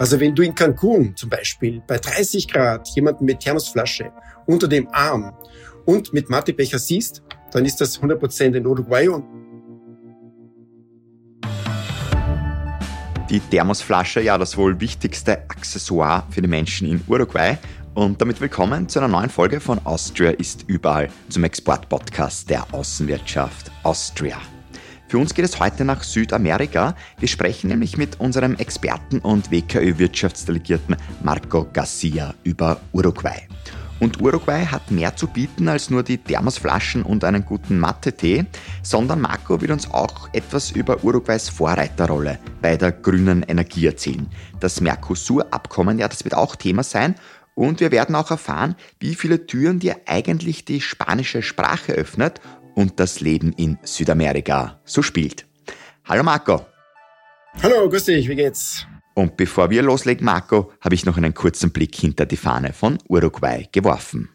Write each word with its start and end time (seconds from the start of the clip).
Also 0.00 0.18
wenn 0.18 0.34
du 0.34 0.42
in 0.42 0.54
Cancun 0.54 1.14
zum 1.14 1.28
Beispiel 1.28 1.82
bei 1.86 1.98
30 1.98 2.48
Grad 2.48 2.88
jemanden 2.96 3.26
mit 3.26 3.40
Thermosflasche 3.40 4.10
unter 4.46 4.66
dem 4.66 4.88
Arm 4.92 5.34
und 5.84 6.14
mit 6.14 6.30
Matebecher 6.30 6.78
siehst, 6.78 7.22
dann 7.52 7.66
ist 7.66 7.82
das 7.82 8.00
100% 8.00 8.56
in 8.56 8.66
Uruguay 8.66 9.10
Die 13.28 13.40
Thermosflasche, 13.40 14.22
ja, 14.22 14.38
das 14.38 14.56
wohl 14.56 14.80
wichtigste 14.80 15.42
Accessoire 15.50 16.26
für 16.30 16.40
die 16.40 16.48
Menschen 16.48 16.88
in 16.88 17.02
Uruguay. 17.06 17.58
Und 17.92 18.22
damit 18.22 18.40
willkommen 18.40 18.88
zu 18.88 19.00
einer 19.00 19.08
neuen 19.08 19.28
Folge 19.28 19.60
von 19.60 19.84
Austria 19.84 20.30
ist 20.30 20.64
überall, 20.66 21.10
zum 21.28 21.44
Export-Podcast 21.44 22.48
der 22.48 22.64
Außenwirtschaft 22.72 23.70
Austria. 23.82 24.38
Für 25.10 25.18
uns 25.18 25.34
geht 25.34 25.44
es 25.44 25.58
heute 25.58 25.84
nach 25.84 26.04
Südamerika. 26.04 26.94
Wir 27.18 27.26
sprechen 27.26 27.66
nämlich 27.66 27.96
mit 27.96 28.20
unserem 28.20 28.54
Experten 28.54 29.18
und 29.18 29.50
WKÖ-Wirtschaftsdelegierten 29.50 30.94
Marco 31.24 31.66
Garcia 31.72 32.32
über 32.44 32.80
Uruguay. 32.92 33.48
Und 33.98 34.22
Uruguay 34.22 34.64
hat 34.64 34.92
mehr 34.92 35.16
zu 35.16 35.26
bieten 35.26 35.66
als 35.66 35.90
nur 35.90 36.04
die 36.04 36.18
Thermosflaschen 36.18 37.02
und 37.02 37.24
einen 37.24 37.44
guten 37.44 37.80
Matte-Tee, 37.80 38.44
sondern 38.84 39.20
Marco 39.20 39.60
will 39.60 39.72
uns 39.72 39.90
auch 39.90 40.28
etwas 40.32 40.70
über 40.70 41.02
Uruguays 41.02 41.48
Vorreiterrolle 41.48 42.38
bei 42.62 42.76
der 42.76 42.92
grünen 42.92 43.42
Energie 43.42 43.86
erzählen. 43.86 44.28
Das 44.60 44.80
Mercosur-Abkommen, 44.80 45.98
ja, 45.98 46.06
das 46.06 46.22
wird 46.22 46.36
auch 46.36 46.54
Thema 46.54 46.84
sein. 46.84 47.16
Und 47.56 47.80
wir 47.80 47.90
werden 47.90 48.14
auch 48.14 48.30
erfahren, 48.30 48.76
wie 49.00 49.16
viele 49.16 49.44
Türen 49.44 49.80
dir 49.80 49.96
eigentlich 50.06 50.64
die 50.64 50.80
spanische 50.80 51.42
Sprache 51.42 51.92
öffnet 51.94 52.40
und 52.80 52.98
das 52.98 53.20
Leben 53.20 53.52
in 53.58 53.78
Südamerika 53.82 54.80
so 54.84 55.02
spielt. 55.02 55.46
Hallo 56.06 56.22
Marco. 56.22 56.64
Hallo, 57.62 57.86
grüß 57.88 58.06
dich, 58.06 58.26
wie 58.26 58.34
geht's? 58.34 58.86
Und 59.14 59.36
bevor 59.36 59.68
wir 59.68 59.82
loslegen, 59.82 60.24
Marco, 60.24 60.72
habe 60.80 60.94
ich 60.94 61.04
noch 61.04 61.18
einen 61.18 61.34
kurzen 61.34 61.72
Blick 61.72 61.94
hinter 61.94 62.24
die 62.24 62.38
Fahne 62.38 62.72
von 62.72 62.96
Uruguay 63.06 63.68
geworfen. 63.70 64.30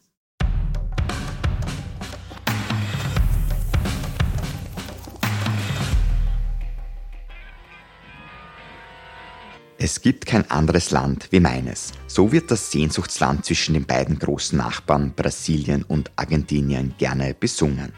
Es 9.77 10.01
gibt 10.01 10.25
kein 10.27 10.49
anderes 10.51 10.91
Land 10.91 11.27
wie 11.31 11.39
meines. 11.39 11.93
So 12.07 12.31
wird 12.31 12.51
das 12.51 12.71
Sehnsuchtsland 12.71 13.43
zwischen 13.43 13.73
den 13.73 13.85
beiden 13.85 14.19
großen 14.19 14.57
Nachbarn 14.57 15.13
Brasilien 15.16 15.83
und 15.83 16.11
Argentinien 16.16 16.93
gerne 16.97 17.33
besungen. 17.33 17.91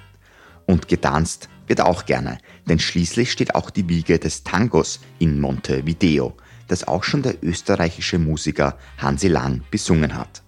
Und 0.68 0.88
getanzt 0.88 1.50
wird 1.66 1.82
auch 1.82 2.06
gerne, 2.06 2.38
denn 2.68 2.78
schließlich 2.78 3.32
steht 3.32 3.56
auch 3.56 3.72
die 3.72 3.90
Wiege 3.90 4.20
des 4.20 4.44
Tangos 4.44 5.00
in 5.18 5.40
Montevideo, 5.40 6.36
das 6.68 6.88
auch 6.88 7.04
schon 7.04 7.24
der 7.24 7.42
österreichische 7.42 8.20
Musiker 8.20 8.78
Hansi 8.98 9.30
Lang 9.30 9.64
besungen 9.72 10.16
hat. 10.16 10.44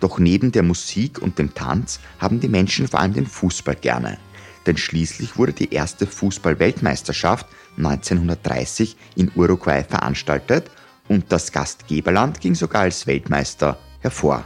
Doch 0.00 0.18
neben 0.18 0.52
der 0.52 0.62
Musik 0.62 1.20
und 1.20 1.38
dem 1.38 1.52
Tanz 1.54 2.00
haben 2.18 2.40
die 2.40 2.48
Menschen 2.48 2.86
vor 2.86 3.00
allem 3.00 3.14
den 3.14 3.26
Fußball 3.26 3.76
gerne. 3.76 4.18
Denn 4.66 4.76
schließlich 4.76 5.36
wurde 5.36 5.52
die 5.52 5.72
erste 5.72 6.06
Fußball-Weltmeisterschaft 6.06 7.46
1930 7.76 8.96
in 9.16 9.30
Uruguay 9.34 9.84
veranstaltet 9.84 10.70
und 11.08 11.30
das 11.30 11.52
Gastgeberland 11.52 12.40
ging 12.40 12.54
sogar 12.54 12.82
als 12.82 13.06
Weltmeister 13.06 13.78
hervor. 14.00 14.44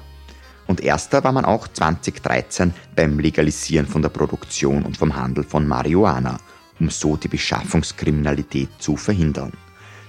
Und 0.71 0.81
erster 0.81 1.25
war 1.25 1.33
man 1.33 1.45
auch 1.45 1.67
2013 1.67 2.73
beim 2.95 3.19
Legalisieren 3.19 3.89
von 3.89 4.03
der 4.03 4.09
Produktion 4.09 4.85
und 4.85 4.97
vom 4.97 5.17
Handel 5.17 5.43
von 5.43 5.67
Marihuana, 5.67 6.39
um 6.79 6.89
so 6.91 7.17
die 7.17 7.27
Beschaffungskriminalität 7.27 8.69
zu 8.79 8.97
verhindern 8.97 9.51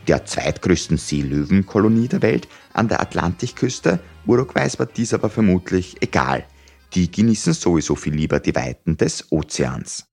der 0.07 0.25
zweitgrößten 0.25 0.97
Seelöwenkolonie 0.97 2.07
der 2.07 2.21
Welt 2.21 2.47
an 2.73 2.87
der 2.87 3.01
Atlantikküste. 3.01 3.99
Uruguays 4.27 4.77
war 4.77 4.85
dies 4.85 5.13
aber 5.13 5.29
vermutlich 5.29 5.95
egal. 6.01 6.45
Die 6.93 7.09
genießen 7.09 7.53
sowieso 7.53 7.95
viel 7.95 8.13
lieber 8.13 8.39
die 8.39 8.55
Weiten 8.55 8.97
des 8.97 9.31
Ozeans. 9.31 10.10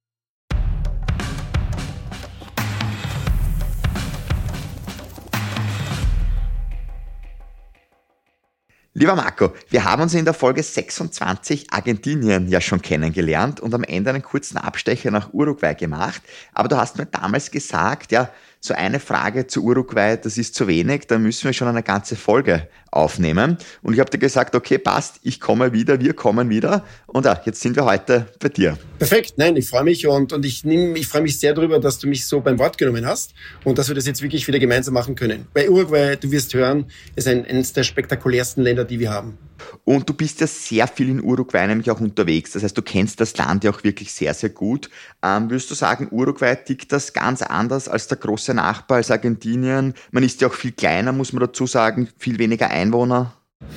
Lieber 8.98 9.14
Marco, 9.14 9.53
wir 9.70 9.84
haben 9.84 10.03
uns 10.03 10.12
in 10.14 10.25
der 10.25 10.34
Folge 10.34 10.60
26 10.60 11.72
Argentinien 11.72 12.48
ja 12.48 12.60
schon 12.60 12.82
kennengelernt 12.82 13.60
und 13.60 13.72
am 13.72 13.84
Ende 13.84 14.10
einen 14.10 14.25
kurzen 14.25 14.56
Abstecher 14.56 15.12
nach 15.12 15.32
Uruguay 15.32 15.76
gemacht. 15.76 16.20
Aber 16.53 16.66
du 16.66 16.76
hast 16.76 16.98
mir 16.98 17.06
damals 17.06 17.53
gesagt, 17.53 18.10
ja, 18.10 18.28
so 18.59 18.75
eine 18.75 18.98
Frage 18.98 19.47
zu 19.47 19.62
Uruguay, 19.62 20.16
das 20.20 20.36
ist 20.36 20.56
zu 20.56 20.66
wenig, 20.66 21.06
da 21.06 21.16
müssen 21.16 21.44
wir 21.44 21.53
schon 21.53 21.69
eine 21.69 21.84
ganze 21.84 22.16
Folge 22.16 22.66
aufnehmen. 22.91 23.59
Und 23.82 23.94
ich 23.94 24.00
habe 24.00 24.10
dir 24.10 24.19
gesagt, 24.19 24.54
okay, 24.54 24.78
passt, 24.78 25.21
ich 25.22 25.41
komme 25.41 25.72
wieder, 25.72 26.00
wir 26.00 26.15
kommen 26.15 26.49
wieder. 26.49 26.84
Und 27.06 27.26
ja, 27.26 27.41
jetzt 27.44 27.60
sind 27.60 27.76
wir 27.76 27.84
heute 27.84 28.26
bei 28.41 28.49
dir. 28.49 28.78
Perfekt, 28.99 29.34
nein, 29.37 29.56
ich 29.56 29.69
freue 29.69 29.84
mich 29.84 30.06
und, 30.06 30.32
und 30.32 30.44
ich, 30.44 30.65
nehm, 30.65 30.97
ich 30.97 31.06
freue 31.06 31.22
mich 31.22 31.38
sehr 31.38 31.54
darüber, 31.54 31.78
dass 31.78 31.98
du 31.98 32.06
mich 32.06 32.27
so 32.27 32.41
beim 32.41 32.59
Wort 32.59 32.78
genommen 32.78 33.06
hast 33.06 33.34
und 33.65 33.78
dass 33.78 33.88
wir 33.88 33.94
das 33.94 34.06
jetzt 34.06 34.22
wirklich 34.22 34.47
wieder 34.47 34.59
gemeinsam 34.59 34.94
machen 34.94 35.15
können. 35.15 35.47
Bei 35.54 35.69
Uruguay, 35.69 36.16
du 36.16 36.31
wirst 36.31 36.54
hören, 36.54 36.87
ist 37.16 37.28
ein, 37.28 37.44
eines 37.44 37.72
der 37.72 37.82
spektakulärsten 37.82 38.62
Länder, 38.62 38.84
die 38.84 38.98
wir 38.98 39.10
haben. 39.10 39.38
Und 39.84 40.09
du 40.09 40.15
bist 40.15 40.41
ja 40.41 40.47
sehr 40.47 40.87
viel 40.87 41.09
in 41.09 41.22
Uruguay 41.22 41.66
nämlich 41.66 41.91
auch 41.91 42.00
unterwegs. 42.00 42.53
Das 42.53 42.62
heißt, 42.62 42.77
du 42.77 42.82
kennst 42.82 43.21
das 43.21 43.37
Land 43.37 43.65
ja 43.65 43.71
auch 43.71 43.84
wirklich 43.84 44.12
sehr, 44.12 44.34
sehr 44.34 44.50
gut. 44.50 44.91
Ähm, 45.22 45.50
würdest 45.50 45.71
du 45.71 45.75
sagen, 45.75 46.09
Uruguay 46.10 46.54
tickt 46.56 46.93
das 46.93 47.12
ganz 47.12 47.43
anders 47.43 47.88
als 47.88 48.09
der 48.09 48.19
große 48.19 48.54
Nachbar, 48.54 48.98
als 48.98 49.10
Argentinien? 49.10 49.94
Man 50.10 50.22
ist 50.22 50.41
ja 50.41 50.48
auch 50.48 50.54
viel 50.54 50.72
kleiner, 50.72 51.12
muss 51.12 51.32
man 51.32 51.41
dazu 51.41 51.66
sagen, 51.66 52.09
viel 52.19 52.38
weniger 52.38 52.71
Einwohner. 52.78 53.34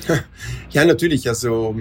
Ja, 0.70 0.86
natürlich. 0.86 1.28
Also 1.28 1.76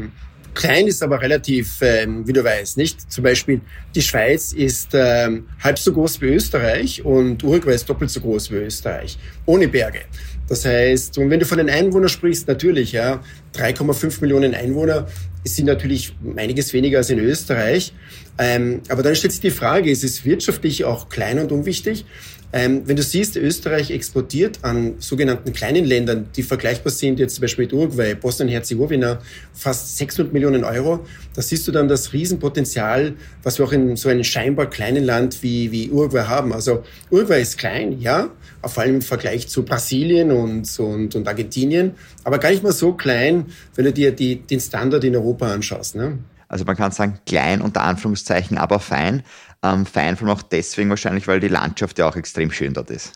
Klein 0.54 0.88
ist 0.88 1.02
aber 1.02 1.22
relativ, 1.22 1.78
ähm, 1.82 2.28
wie 2.28 2.34
du 2.34 2.44
weißt, 2.44 2.78
nicht? 2.78 3.10
Zum 3.12 3.24
Beispiel 3.24 3.62
die 3.96 4.02
Schweiz 4.02 4.52
ist 4.52 4.90
ähm, 4.94 5.48
halb 5.64 5.80
so 5.80 5.94
groß 5.94 6.20
wie 6.22 6.26
Österreich 6.26 7.06
und 7.06 7.44
Uruguay 7.44 7.74
ist 7.74 7.90
doppelt 7.90 8.12
so 8.12 8.20
groß 8.20 8.52
wie 8.52 8.56
Österreich, 8.56 9.18
ohne 9.46 9.70
Berge. 9.70 10.02
Das 10.50 10.66
heißt, 10.66 11.18
und 11.18 11.30
wenn 11.30 11.40
du 11.40 11.46
von 11.46 11.60
den 11.60 11.70
Einwohnern 11.70 12.10
sprichst, 12.10 12.50
natürlich, 12.50 12.92
ja, 12.92 13.24
3,5 13.56 14.20
Millionen 14.20 14.54
Einwohner 14.54 15.08
sind 15.46 15.66
natürlich 15.66 16.14
einiges 16.36 16.74
weniger 16.74 16.98
als 16.98 17.10
in 17.10 17.20
Österreich. 17.20 17.94
Ähm, 18.38 18.82
aber 18.90 19.04
dann 19.04 19.16
stellt 19.16 19.32
sich 19.32 19.42
die 19.42 19.52
Frage, 19.52 19.90
ist 19.90 20.04
es 20.04 20.26
wirtschaftlich 20.26 20.84
auch 20.84 21.08
klein 21.08 21.40
und 21.40 21.54
unwichtig? 21.54 22.06
Ähm, 22.54 22.82
wenn 22.86 22.96
du 22.96 23.04
siehst, 23.04 23.38
Österreich 23.38 23.92
exportiert 23.92 24.60
an 24.64 24.96
sogenannten 25.00 25.54
kleinen 25.54 25.86
Ländern, 25.86 26.28
die 26.36 26.44
vergleichbar 26.44 26.92
sind, 26.92 27.20
jetzt 27.20 27.36
zum 27.36 27.44
Beispiel 27.44 27.66
mit 27.66 27.74
Uruguay, 27.74 28.14
Bosnien-Herzegowina, 28.14 29.20
fast 29.54 29.98
600 29.98 30.34
Millionen 30.34 30.64
Euro, 30.64 31.06
da 31.34 31.42
siehst 31.42 31.68
du 31.68 31.72
dann 31.72 31.88
das 31.88 32.12
Riesenpotenzial, 32.12 33.14
was 33.44 33.58
wir 33.58 33.66
auch 33.66 33.72
in 33.72 33.96
so 33.96 34.10
einem 34.10 34.24
scheinbar 34.24 34.70
kleinen 34.70 35.04
Land 35.04 35.44
wie, 35.44 35.72
wie 35.72 35.90
Uruguay 35.90 36.24
haben. 36.24 36.52
Also 36.52 36.84
Uruguay 37.10 37.42
ist 37.42 37.58
klein, 37.58 38.00
ja, 38.02 38.30
vor 38.66 38.84
allem 38.84 38.96
im 38.96 39.02
Vergleich 39.02 39.48
zu 39.48 39.64
Brasilien 39.64 40.32
und, 40.32 40.80
und, 40.80 41.16
und 41.16 41.28
Argentinien, 41.28 41.92
aber 42.24 42.38
gar 42.38 42.52
nicht 42.52 42.64
mal 42.64 42.74
so 42.74 42.94
klein, 42.94 43.46
wenn 43.76 43.86
du 43.86 43.94
dir 43.94 44.12
die, 44.12 44.36
den 44.36 44.60
Standard 44.60 45.04
in 45.04 45.16
Europa 45.16 45.52
anschaust. 45.52 45.96
Ne? 45.96 46.20
Also 46.52 46.66
man 46.66 46.76
kann 46.76 46.92
sagen, 46.92 47.18
klein 47.26 47.62
unter 47.62 47.82
Anführungszeichen, 47.84 48.58
aber 48.58 48.80
fein. 48.80 49.24
Ähm, 49.64 49.86
fein 49.86 50.18
vor 50.18 50.28
allem 50.28 50.38
auch 50.38 50.42
deswegen 50.44 50.90
wahrscheinlich, 50.90 51.28
weil 51.28 51.40
die 51.40 51.48
Landschaft 51.48 52.00
ja 52.00 52.08
auch 52.08 52.16
extrem 52.16 52.52
schön 52.52 52.74
dort 52.74 52.90
ist. 52.90 53.14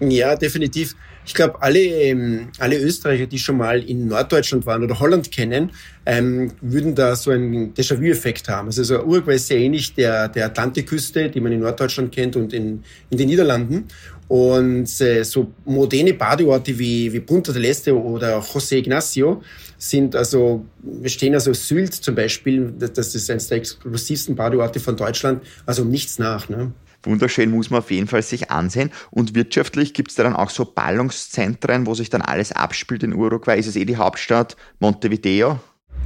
Ja, 0.00 0.36
definitiv. 0.36 0.94
Ich 1.24 1.34
glaube, 1.34 1.60
alle, 1.60 1.80
ähm, 1.80 2.48
alle 2.58 2.78
Österreicher, 2.78 3.26
die 3.26 3.38
schon 3.38 3.56
mal 3.56 3.82
in 3.82 4.06
Norddeutschland 4.08 4.66
waren 4.66 4.84
oder 4.84 5.00
Holland 5.00 5.32
kennen, 5.32 5.72
ähm, 6.04 6.52
würden 6.60 6.94
da 6.94 7.16
so 7.16 7.30
einen 7.30 7.72
Déjà-vu-Effekt 7.74 8.48
haben. 8.48 8.68
Also 8.68 8.84
so 8.84 9.02
Uruguay 9.02 9.34
ist 9.36 9.48
sehr 9.48 9.58
ähnlich 9.58 9.94
der, 9.94 10.28
der 10.28 10.46
Atlantikküste, 10.46 11.30
die 11.30 11.40
man 11.40 11.50
in 11.50 11.60
Norddeutschland 11.60 12.12
kennt 12.14 12.36
und 12.36 12.52
in, 12.52 12.84
in 13.10 13.18
den 13.18 13.28
Niederlanden. 13.28 13.86
Und 14.28 15.00
äh, 15.00 15.22
so 15.24 15.52
moderne 15.64 16.12
Badeorte 16.14 16.78
wie, 16.78 17.12
wie 17.12 17.20
Punta 17.20 17.52
del 17.52 17.64
Este 17.64 17.96
oder 17.96 18.38
José 18.40 18.76
Ignacio 18.76 19.42
sind 19.78 20.16
also, 20.16 20.64
wir 20.82 21.10
stehen 21.10 21.34
also 21.34 21.52
Sylt 21.52 21.94
zum 21.94 22.14
Beispiel, 22.14 22.72
das 22.78 23.14
ist 23.14 23.30
eines 23.30 23.48
der 23.48 23.58
exklusivsten 23.58 24.34
Badeorte 24.34 24.80
von 24.80 24.96
Deutschland, 24.96 25.42
also 25.64 25.82
um 25.82 25.90
nichts 25.90 26.18
nach. 26.18 26.48
Ne? 26.48 26.72
Wunderschön 27.06 27.50
muss 27.50 27.70
man 27.70 27.78
auf 27.78 27.90
jeden 27.90 28.08
Fall 28.08 28.22
sich 28.22 28.50
ansehen. 28.50 28.90
Und 29.10 29.34
wirtschaftlich 29.34 29.94
gibt 29.94 30.10
es 30.10 30.16
da 30.16 30.24
dann 30.24 30.34
auch 30.36 30.50
so 30.50 30.64
Ballungszentren, 30.64 31.86
wo 31.86 31.94
sich 31.94 32.10
dann 32.10 32.22
alles 32.22 32.52
abspielt 32.52 33.02
in 33.02 33.14
Uruguay. 33.14 33.58
Ist 33.58 33.68
es 33.68 33.76
eh 33.76 33.84
die 33.84 33.96
Hauptstadt 33.96 34.56
Montevideo? 34.80 35.58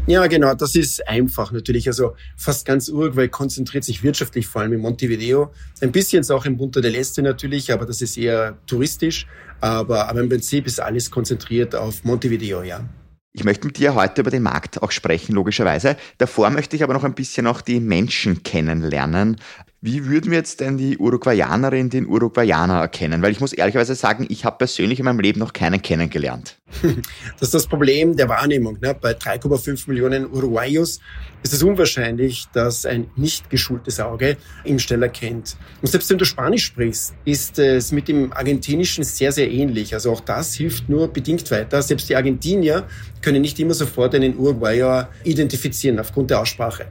Ja, 0.07 0.27
genau, 0.27 0.55
das 0.55 0.75
ist 0.75 1.07
einfach 1.07 1.53
natürlich. 1.53 1.87
Also 1.87 2.15
fast 2.37 2.67
ganz 2.67 2.89
Uruguay 2.89 3.29
konzentriert 3.29 3.85
sich 3.85 4.03
wirtschaftlich 4.03 4.47
vor 4.47 4.63
allem 4.63 4.73
in 4.73 4.81
Montevideo. 4.81 5.53
Ein 5.81 5.93
bisschen 5.93 6.21
ist 6.21 6.31
auch 6.31 6.47
in 6.47 6.57
Punta 6.57 6.81
del 6.81 6.95
Este 6.95 7.23
natürlich, 7.23 7.73
aber 7.73 7.87
das 7.87 8.01
ist 8.01 8.17
eher 8.17 8.59
touristisch. 8.67 9.27
Aber, 9.61 10.09
aber 10.09 10.21
im 10.21 10.29
Prinzip 10.29 10.67
ist 10.67 10.81
alles 10.81 11.11
konzentriert 11.11 11.75
auf 11.75 12.03
Montevideo, 12.05 12.63
ja. 12.63 12.89
Ich 13.33 13.45
möchte 13.45 13.67
mit 13.67 13.79
dir 13.79 13.95
heute 13.95 14.23
über 14.23 14.31
den 14.31 14.43
Markt 14.43 14.83
auch 14.83 14.91
sprechen, 14.91 15.35
logischerweise. 15.35 15.97
Davor 16.19 16.51
möchte 16.51 16.75
ich 16.75 16.83
aber 16.83 16.95
noch 16.95 17.05
ein 17.05 17.15
bisschen 17.15 17.47
auch 17.47 17.61
die 17.61 17.79
Menschen 17.79 18.43
kennenlernen. 18.43 19.37
Wie 19.83 20.05
würden 20.05 20.31
wir 20.31 20.37
jetzt 20.37 20.61
denn 20.61 20.77
die 20.77 20.99
Uruguayanerin, 20.99 21.89
den 21.89 22.07
Uruguayaner 22.07 22.81
erkennen? 22.81 23.23
Weil 23.23 23.33
ich 23.33 23.41
muss 23.41 23.55
ehrlicherweise 23.55 23.95
sagen, 23.95 24.27
ich 24.29 24.45
habe 24.45 24.59
persönlich 24.59 24.99
in 24.99 25.07
meinem 25.07 25.21
Leben 25.21 25.41
noch 25.41 25.55
keinen 25.55 25.81
kennengelernt. 25.81 26.59
Das 27.39 27.49
ist 27.49 27.55
das 27.55 27.67
Problem 27.67 28.15
der 28.15 28.29
Wahrnehmung. 28.29 28.77
Ne? 28.83 28.95
Bei 28.95 29.13
3,5 29.13 29.89
Millionen 29.89 30.31
Uruguayos 30.31 31.01
ist 31.43 31.55
es 31.55 31.63
unwahrscheinlich, 31.63 32.47
dass 32.53 32.85
ein 32.85 33.11
nicht 33.17 33.49
geschultes 33.49 33.99
Auge 34.01 34.37
ihn 34.65 34.79
schnell 34.79 35.03
erkennt. 35.03 35.57
Und 35.81 35.89
selbst 35.89 36.11
wenn 36.11 36.19
du 36.19 36.27
Spanisch 36.27 36.67
sprichst, 36.67 37.15
ist 37.25 37.59
es 37.59 37.91
mit 37.91 38.09
dem 38.09 38.35
Argentinischen 38.35 39.03
sehr, 39.03 39.33
sehr 39.33 39.51
ähnlich. 39.51 39.95
Also 39.95 40.13
auch 40.13 40.21
das 40.21 40.53
hilft 40.53 40.91
nur 40.91 41.09
bedingt 41.09 41.51
weiter. 41.51 41.81
Selbst 41.81 42.11
die 42.11 42.17
Argentinier 42.17 42.87
können 43.23 43.41
nicht 43.41 43.59
immer 43.59 43.73
sofort 43.73 44.15
einen 44.15 44.37
Uruguayer 44.37 45.09
identifizieren 45.25 45.99
aufgrund 45.99 46.29
der 46.29 46.41
Aussprache. 46.41 46.87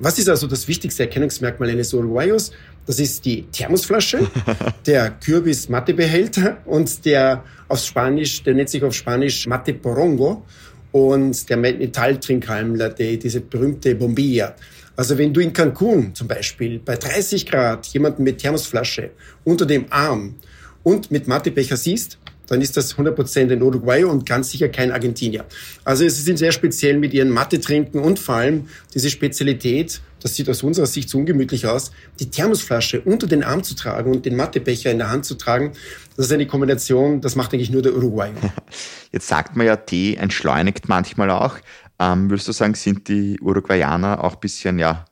Was 0.00 0.18
ist 0.18 0.28
also 0.28 0.46
das 0.46 0.66
wichtigste 0.68 1.04
Erkennungsmerkmal 1.04 1.70
eines 1.70 1.92
Uruguayos? 1.92 2.52
Das 2.86 2.98
ist 2.98 3.24
die 3.24 3.42
Thermosflasche, 3.52 4.26
der 4.86 5.10
Kürbis-Mattebehälter 5.10 6.58
und 6.64 7.04
der 7.04 7.44
auf 7.68 7.80
Spanisch, 7.80 8.42
der 8.42 8.54
nennt 8.54 8.70
sich 8.70 8.82
auf 8.82 8.94
Spanisch 8.94 9.46
Mate 9.46 9.74
Porongo 9.74 10.44
und 10.90 11.48
der 11.48 11.56
Metalltrinkhalm, 11.56 12.78
diese 12.98 13.40
berühmte 13.40 13.94
Bombilla. 13.94 14.54
Also 14.96 15.16
wenn 15.16 15.32
du 15.32 15.40
in 15.40 15.52
Cancun 15.52 16.14
zum 16.14 16.28
Beispiel 16.28 16.78
bei 16.78 16.96
30 16.96 17.46
Grad 17.46 17.86
jemanden 17.86 18.24
mit 18.24 18.38
Thermosflasche 18.38 19.10
unter 19.44 19.64
dem 19.64 19.86
Arm 19.90 20.34
und 20.82 21.10
mit 21.10 21.28
Mattebecher 21.28 21.76
siehst, 21.76 22.18
dann 22.48 22.60
ist 22.60 22.76
das 22.76 22.96
100% 22.96 23.52
ein 23.52 23.62
Uruguayo 23.62 24.10
und 24.10 24.26
ganz 24.26 24.50
sicher 24.50 24.68
kein 24.68 24.92
Argentinier. 24.92 25.44
Also 25.84 26.08
sie 26.08 26.22
sind 26.22 26.38
sehr 26.38 26.52
speziell 26.52 26.98
mit 26.98 27.14
ihren 27.14 27.30
Matte 27.30 27.60
trinken 27.60 27.98
und 27.98 28.18
vor 28.18 28.36
allem 28.36 28.68
diese 28.94 29.10
Spezialität, 29.10 30.00
das 30.20 30.34
sieht 30.36 30.48
aus 30.48 30.62
unserer 30.62 30.86
Sicht 30.86 31.08
so 31.08 31.18
ungemütlich 31.18 31.66
aus, 31.66 31.92
die 32.20 32.30
Thermosflasche 32.30 33.00
unter 33.00 33.26
den 33.26 33.42
Arm 33.42 33.62
zu 33.62 33.74
tragen 33.74 34.12
und 34.12 34.26
den 34.26 34.36
Mattebecher 34.36 34.90
in 34.90 34.98
der 34.98 35.10
Hand 35.10 35.24
zu 35.24 35.34
tragen, 35.34 35.72
das 36.16 36.26
ist 36.26 36.32
eine 36.32 36.46
Kombination, 36.46 37.20
das 37.20 37.36
macht 37.36 37.54
eigentlich 37.54 37.70
nur 37.70 37.82
der 37.82 37.94
Uruguayo. 37.94 38.34
Jetzt 39.12 39.28
sagt 39.28 39.56
man 39.56 39.66
ja, 39.66 39.76
Tee 39.76 40.16
entschleunigt 40.16 40.88
manchmal 40.88 41.30
auch. 41.30 41.56
Ähm, 41.98 42.30
würdest 42.30 42.48
du 42.48 42.52
sagen, 42.52 42.74
sind 42.74 43.08
die 43.08 43.38
Uruguayaner 43.40 44.22
auch 44.22 44.34
ein 44.34 44.40
bisschen, 44.40 44.78
ja, 44.78 45.04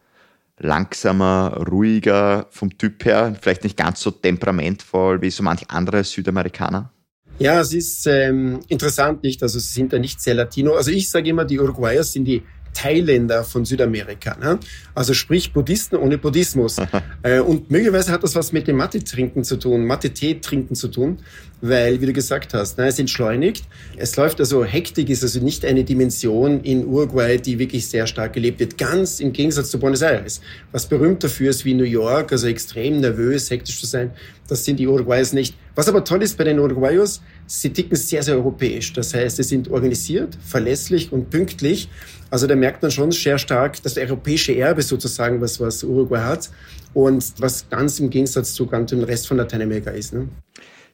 langsamer, 0.61 1.67
ruhiger 1.71 2.47
vom 2.51 2.77
Typ 2.77 3.05
her, 3.05 3.35
vielleicht 3.41 3.65
nicht 3.65 3.77
ganz 3.77 4.01
so 4.01 4.11
temperamentvoll 4.11 5.23
wie 5.23 5.31
so 5.31 5.43
manche 5.43 5.69
andere 5.71 6.05
Südamerikaner? 6.05 6.91
Ja, 7.41 7.59
es 7.59 7.73
ist 7.73 8.07
ähm, 8.07 8.61
interessant, 8.69 9.23
nicht? 9.23 9.43
Also 9.43 9.59
sie 9.59 9.73
sind 9.73 9.95
da 9.95 9.99
nicht 9.99 10.21
sehr 10.21 10.35
Latino. 10.35 10.75
Also 10.75 10.91
ich 10.91 11.11
sage 11.11 11.31
immer, 11.31 11.47
die 11.47 11.59
Uruguayers 11.59 12.13
sind 12.13 12.27
die 12.27 12.43
Thailänder 12.75 13.45
von 13.45 13.65
Südamerika. 13.65 14.37
Ne? 14.39 14.59
Also 14.95 15.15
sprich 15.15 15.53
Buddhisten 15.53 15.97
ohne 15.97 16.19
Buddhismus. 16.19 16.77
äh, 17.23 17.41
und 17.41 17.71
möglicherweise 17.71 18.13
hat 18.13 18.23
das 18.23 18.35
was 18.35 18.53
mit 18.53 18.69
dem 18.69 18.77
Mathe-Trinken 18.77 19.45
zu 19.45 19.57
tun, 19.57 19.85
Mathe-Tee-Trinken 19.85 20.75
zu 20.75 20.89
tun, 20.89 21.19
weil, 21.61 22.01
wie 22.01 22.07
du 22.07 22.13
gesagt 22.13 22.55
hast, 22.55 22.79
ne, 22.79 22.87
es 22.87 22.99
entschleunigt. 22.99 23.65
Es 23.97 24.17
läuft 24.17 24.41
also, 24.41 24.65
Hektik 24.65 25.11
ist 25.11 25.23
also 25.23 25.41
nicht 25.41 25.65
eine 25.65 25.85
Dimension 25.85 26.61
in 26.61 26.87
Uruguay, 26.87 27.39
die 27.39 27.59
wirklich 27.59 27.87
sehr 27.89 28.07
stark 28.07 28.33
gelebt 28.33 28.61
wird. 28.61 28.79
Ganz 28.79 29.21
im 29.21 29.33
Gegensatz 29.33 29.71
zu 29.71 29.79
Buenos 29.79 30.03
Aires, 30.03 30.41
was 30.73 30.87
berühmt 30.87 31.23
dafür 31.23 31.51
ist 31.51 31.65
wie 31.65 31.75
New 31.75 31.85
York, 31.85 32.33
also 32.33 32.47
extrem 32.47 33.01
nervös, 33.01 33.51
hektisch 33.51 33.81
zu 33.81 33.87
sein. 33.87 34.13
Das 34.49 34.65
sind 34.65 34.81
die 34.81 34.87
Uruguayers 34.87 35.33
nicht. 35.33 35.55
Was 35.75 35.89
aber 35.89 36.03
toll 36.03 36.23
ist 36.23 36.37
bei 36.37 36.45
den 36.45 36.59
Uruguayos, 36.59 37.23
sie 37.47 37.71
ticken 37.71 37.97
sehr, 37.97 38.23
sehr 38.23 38.35
europäisch. 38.35 38.93
Das 38.93 39.15
heißt, 39.15 39.37
sie 39.37 39.45
sind 39.45 39.71
organisiert, 39.71 40.37
verlässlich 40.45 41.13
und 41.13 41.31
pünktlich. 41.31 41.89
Also 42.31 42.47
da 42.47 42.55
merkt 42.55 42.83
man 42.83 42.91
schon 42.91 43.11
sehr 43.11 43.39
stark 43.39 43.83
das 43.83 43.97
europäische 43.97 44.57
Erbe 44.57 44.83
sozusagen, 44.83 45.41
was, 45.41 45.59
was 45.61 45.83
Uruguay 45.83 46.21
hat 46.21 46.51
und 46.95 47.35
was 47.39 47.69
ganz 47.69 47.99
im 47.99 48.09
Gegensatz 48.09 48.55
zu 48.55 48.67
ganz 48.67 48.91
dem 48.91 49.03
Rest 49.03 49.27
von 49.27 49.37
Lateinamerika 49.37 49.91
ist. 49.91 50.13
Ne? 50.13 50.29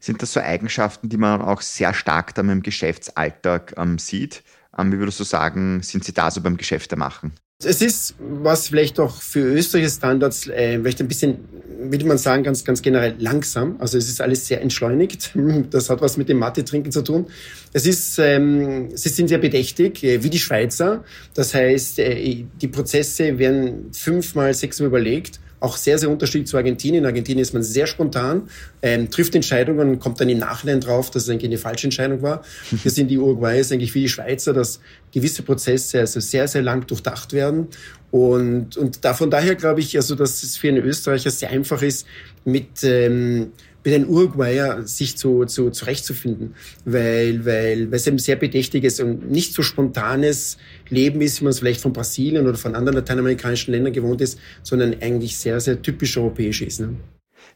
Sind 0.01 0.23
das 0.23 0.33
so 0.33 0.41
Eigenschaften, 0.41 1.09
die 1.09 1.17
man 1.17 1.43
auch 1.43 1.61
sehr 1.61 1.93
stark 1.93 2.35
dann 2.35 2.49
im 2.49 2.63
Geschäftsalltag 2.63 3.75
ähm, 3.77 3.99
sieht? 3.99 4.43
Ähm, 4.79 4.93
wie 4.93 4.99
würdest 4.99 5.21
du 5.21 5.25
sagen, 5.25 5.83
sind 5.83 6.05
sie 6.05 6.13
da 6.13 6.31
so 6.31 6.41
beim 6.41 6.57
Geschäfte 6.57 6.97
machen? 6.97 7.33
Es 7.65 7.81
ist, 7.81 8.17
was 8.19 8.69
vielleicht 8.69 9.01
auch 9.01 9.23
für 9.23 9.41
österreichische 9.41 9.97
Standards 9.97 10.47
äh, 10.47 10.79
vielleicht 10.79 11.01
ein 11.01 11.09
bisschen, 11.09 11.39
würde 11.81 12.05
man 12.05 12.19
sagen, 12.19 12.43
ganz, 12.43 12.67
ganz 12.67 12.83
generell 12.83 13.15
langsam. 13.19 13.77
Also 13.79 13.97
es 13.97 14.11
ist 14.11 14.21
alles 14.21 14.47
sehr 14.47 14.61
entschleunigt. 14.61 15.33
Das 15.71 15.89
hat 15.89 16.03
was 16.03 16.19
mit 16.19 16.29
dem 16.29 16.39
Mathe-Trinken 16.39 16.93
zu 16.93 17.03
tun. 17.03 17.29
Es 17.73 17.87
ist, 17.87 18.19
ähm, 18.19 18.95
sie 18.95 19.09
sind 19.09 19.29
sehr 19.29 19.39
bedächtig, 19.39 20.05
äh, 20.05 20.23
wie 20.23 20.29
die 20.29 20.39
Schweizer. 20.39 21.03
Das 21.33 21.55
heißt, 21.55 21.99
äh, 22.01 22.45
die 22.61 22.69
Prozesse 22.69 23.39
werden 23.39 23.91
fünfmal, 23.91 24.53
sechsmal 24.53 24.89
überlegt 24.89 25.41
auch 25.61 25.77
sehr, 25.77 25.99
sehr 25.99 26.11
unterschiedlich 26.11 26.49
zu 26.49 26.57
Argentinien. 26.57 27.05
In 27.05 27.07
Argentinien 27.07 27.43
ist 27.43 27.55
man 27.55 27.63
sehr 27.63 27.87
spontan, 27.87 28.49
ähm, 28.83 29.11
trifft 29.11 29.35
Entscheidungen 29.35 29.89
und 29.89 30.01
kommt 30.01 30.21
dann 30.21 30.29
im 30.29 30.39
Nachhinein 30.39 30.81
drauf, 30.81 31.11
dass 31.11 31.25
es 31.25 31.29
eigentlich 31.29 31.51
eine 31.51 31.59
falsche 31.59 31.87
Entscheidung 31.87 32.23
war. 32.23 32.43
Wir 32.71 32.91
sind 32.91 33.09
die 33.09 33.19
Uruguayers 33.19 33.73
eigentlich 33.73 33.95
wie 33.95 34.03
die 34.03 34.09
Schweizer, 34.09 34.53
dass 34.53 34.81
gewisse 35.13 35.43
Prozesse 35.43 36.01
also 36.01 36.21
sehr, 36.21 36.49
sehr 36.49 36.63
lang 36.63 36.87
durchdacht 36.87 37.33
werden. 37.33 37.69
Und, 38.11 38.77
und 38.77 39.05
davon 39.05 39.31
daher 39.31 39.55
glaube 39.55 39.81
ich, 39.81 39.97
also, 39.97 40.15
dass 40.15 40.43
es 40.43 40.57
für 40.57 40.69
einen 40.69 40.85
Österreicher 40.85 41.31
sehr 41.31 41.51
einfach 41.51 41.83
ist, 41.83 42.07
mit, 42.45 42.85
ähm, 42.85 43.53
mit 43.87 43.95
einem 43.95 44.09
Uruguayer 44.09 44.83
sich 44.83 45.17
zu, 45.17 45.45
zu, 45.45 45.71
zurechtzufinden, 45.71 46.57
weil, 46.85 47.47
weil, 47.47 47.89
weil 47.89 47.97
es 47.97 48.07
eben 48.09 48.19
sehr 48.19 48.35
bedächtiges 48.35 48.99
und 48.99 49.31
nicht 49.31 49.55
so 49.55 49.63
spontanes 49.63 50.59
Leben 50.89 51.21
ist, 51.21 51.41
wie 51.41 51.45
man 51.45 51.53
es 51.53 51.61
vielleicht 51.61 51.81
von 51.81 51.93
Brasilien 51.93 52.49
oder 52.49 52.59
von 52.59 52.75
anderen 52.75 52.97
lateinamerikanischen 52.97 53.73
Ländern 53.73 53.93
gewohnt 53.93 54.21
ist, 54.21 54.41
sondern 54.65 54.97
eigentlich 55.01 55.39
sehr, 55.39 55.61
sehr 55.61 55.81
typisch 55.81 56.17
europäisch 56.19 56.63
ist. 56.63 56.81
Ne? 56.81 56.97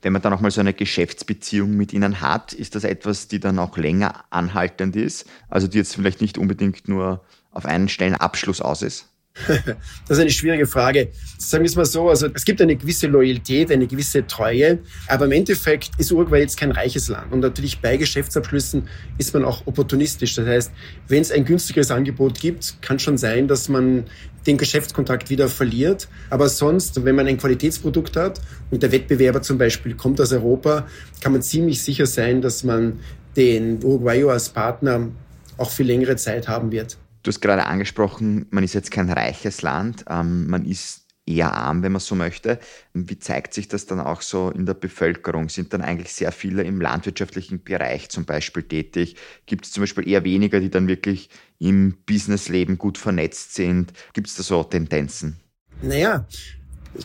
Wenn 0.02 0.12
man 0.12 0.22
dann 0.22 0.32
auch 0.32 0.40
mal 0.40 0.52
so 0.52 0.60
eine 0.60 0.72
Geschäftsbeziehung 0.72 1.76
mit 1.76 1.92
ihnen 1.92 2.20
hat, 2.20 2.52
ist 2.52 2.76
das 2.76 2.84
etwas, 2.84 3.26
die 3.26 3.40
dann 3.40 3.58
auch 3.58 3.76
länger 3.76 4.24
anhaltend 4.30 4.94
ist? 4.94 5.26
Also 5.48 5.66
die 5.66 5.78
jetzt 5.78 5.96
vielleicht 5.96 6.20
nicht 6.20 6.38
unbedingt 6.38 6.86
nur 6.86 7.24
auf 7.50 7.66
einen 7.66 7.88
schnellen 7.88 8.14
Abschluss 8.14 8.60
aus 8.60 8.82
ist? 8.82 9.09
Das 10.08 10.18
ist 10.18 10.20
eine 10.20 10.30
schwierige 10.30 10.66
Frage. 10.66 11.08
Sagen 11.38 11.62
wir 11.64 11.68
es 11.68 11.76
mal 11.76 11.84
so, 11.84 12.08
also 12.08 12.28
es 12.34 12.44
gibt 12.44 12.60
eine 12.60 12.76
gewisse 12.76 13.06
Loyalität, 13.06 13.70
eine 13.70 13.86
gewisse 13.86 14.26
Treue, 14.26 14.80
aber 15.06 15.26
im 15.26 15.32
Endeffekt 15.32 15.90
ist 15.98 16.10
Uruguay 16.12 16.40
jetzt 16.40 16.58
kein 16.58 16.72
reiches 16.72 17.08
Land. 17.08 17.32
Und 17.32 17.40
natürlich 17.40 17.80
bei 17.80 17.96
Geschäftsabschlüssen 17.96 18.88
ist 19.18 19.32
man 19.34 19.44
auch 19.44 19.66
opportunistisch. 19.66 20.34
Das 20.34 20.46
heißt, 20.46 20.72
wenn 21.08 21.22
es 21.22 21.30
ein 21.30 21.44
günstigeres 21.44 21.90
Angebot 21.90 22.40
gibt, 22.40 22.80
kann 22.82 22.98
schon 22.98 23.18
sein, 23.18 23.48
dass 23.48 23.68
man 23.68 24.04
den 24.46 24.56
Geschäftskontakt 24.56 25.30
wieder 25.30 25.48
verliert. 25.48 26.08
Aber 26.30 26.48
sonst, 26.48 27.04
wenn 27.04 27.14
man 27.14 27.26
ein 27.26 27.38
Qualitätsprodukt 27.38 28.16
hat 28.16 28.40
und 28.70 28.82
der 28.82 28.92
Wettbewerber 28.92 29.42
zum 29.42 29.58
Beispiel 29.58 29.94
kommt 29.94 30.20
aus 30.20 30.32
Europa, 30.32 30.86
kann 31.20 31.32
man 31.32 31.42
ziemlich 31.42 31.82
sicher 31.82 32.06
sein, 32.06 32.40
dass 32.40 32.64
man 32.64 33.00
den 33.36 33.82
Uruguayo 33.84 34.30
als 34.30 34.48
Partner 34.48 35.08
auch 35.56 35.70
für 35.70 35.82
längere 35.82 36.16
Zeit 36.16 36.48
haben 36.48 36.72
wird. 36.72 36.96
Du 37.22 37.28
hast 37.28 37.40
gerade 37.40 37.66
angesprochen, 37.66 38.46
man 38.50 38.64
ist 38.64 38.74
jetzt 38.74 38.90
kein 38.90 39.10
reiches 39.10 39.62
Land, 39.62 40.04
ähm, 40.08 40.46
man 40.46 40.64
ist 40.64 41.06
eher 41.26 41.52
arm, 41.52 41.82
wenn 41.82 41.92
man 41.92 42.00
so 42.00 42.14
möchte. 42.14 42.58
Wie 42.92 43.18
zeigt 43.18 43.54
sich 43.54 43.68
das 43.68 43.86
dann 43.86 44.00
auch 44.00 44.22
so 44.22 44.50
in 44.50 44.66
der 44.66 44.74
Bevölkerung? 44.74 45.48
Sind 45.48 45.72
dann 45.72 45.82
eigentlich 45.82 46.12
sehr 46.12 46.32
viele 46.32 46.62
im 46.62 46.80
landwirtschaftlichen 46.80 47.62
Bereich 47.62 48.08
zum 48.08 48.24
Beispiel 48.24 48.62
tätig? 48.62 49.16
Gibt 49.46 49.66
es 49.66 49.72
zum 49.72 49.82
Beispiel 49.82 50.08
eher 50.08 50.24
weniger, 50.24 50.60
die 50.60 50.70
dann 50.70 50.88
wirklich 50.88 51.30
im 51.58 51.98
Businessleben 52.06 52.78
gut 52.78 52.98
vernetzt 52.98 53.54
sind? 53.54 53.92
Gibt 54.12 54.28
es 54.28 54.34
da 54.34 54.42
so 54.42 54.64
Tendenzen? 54.64 55.38
Naja, 55.82 56.26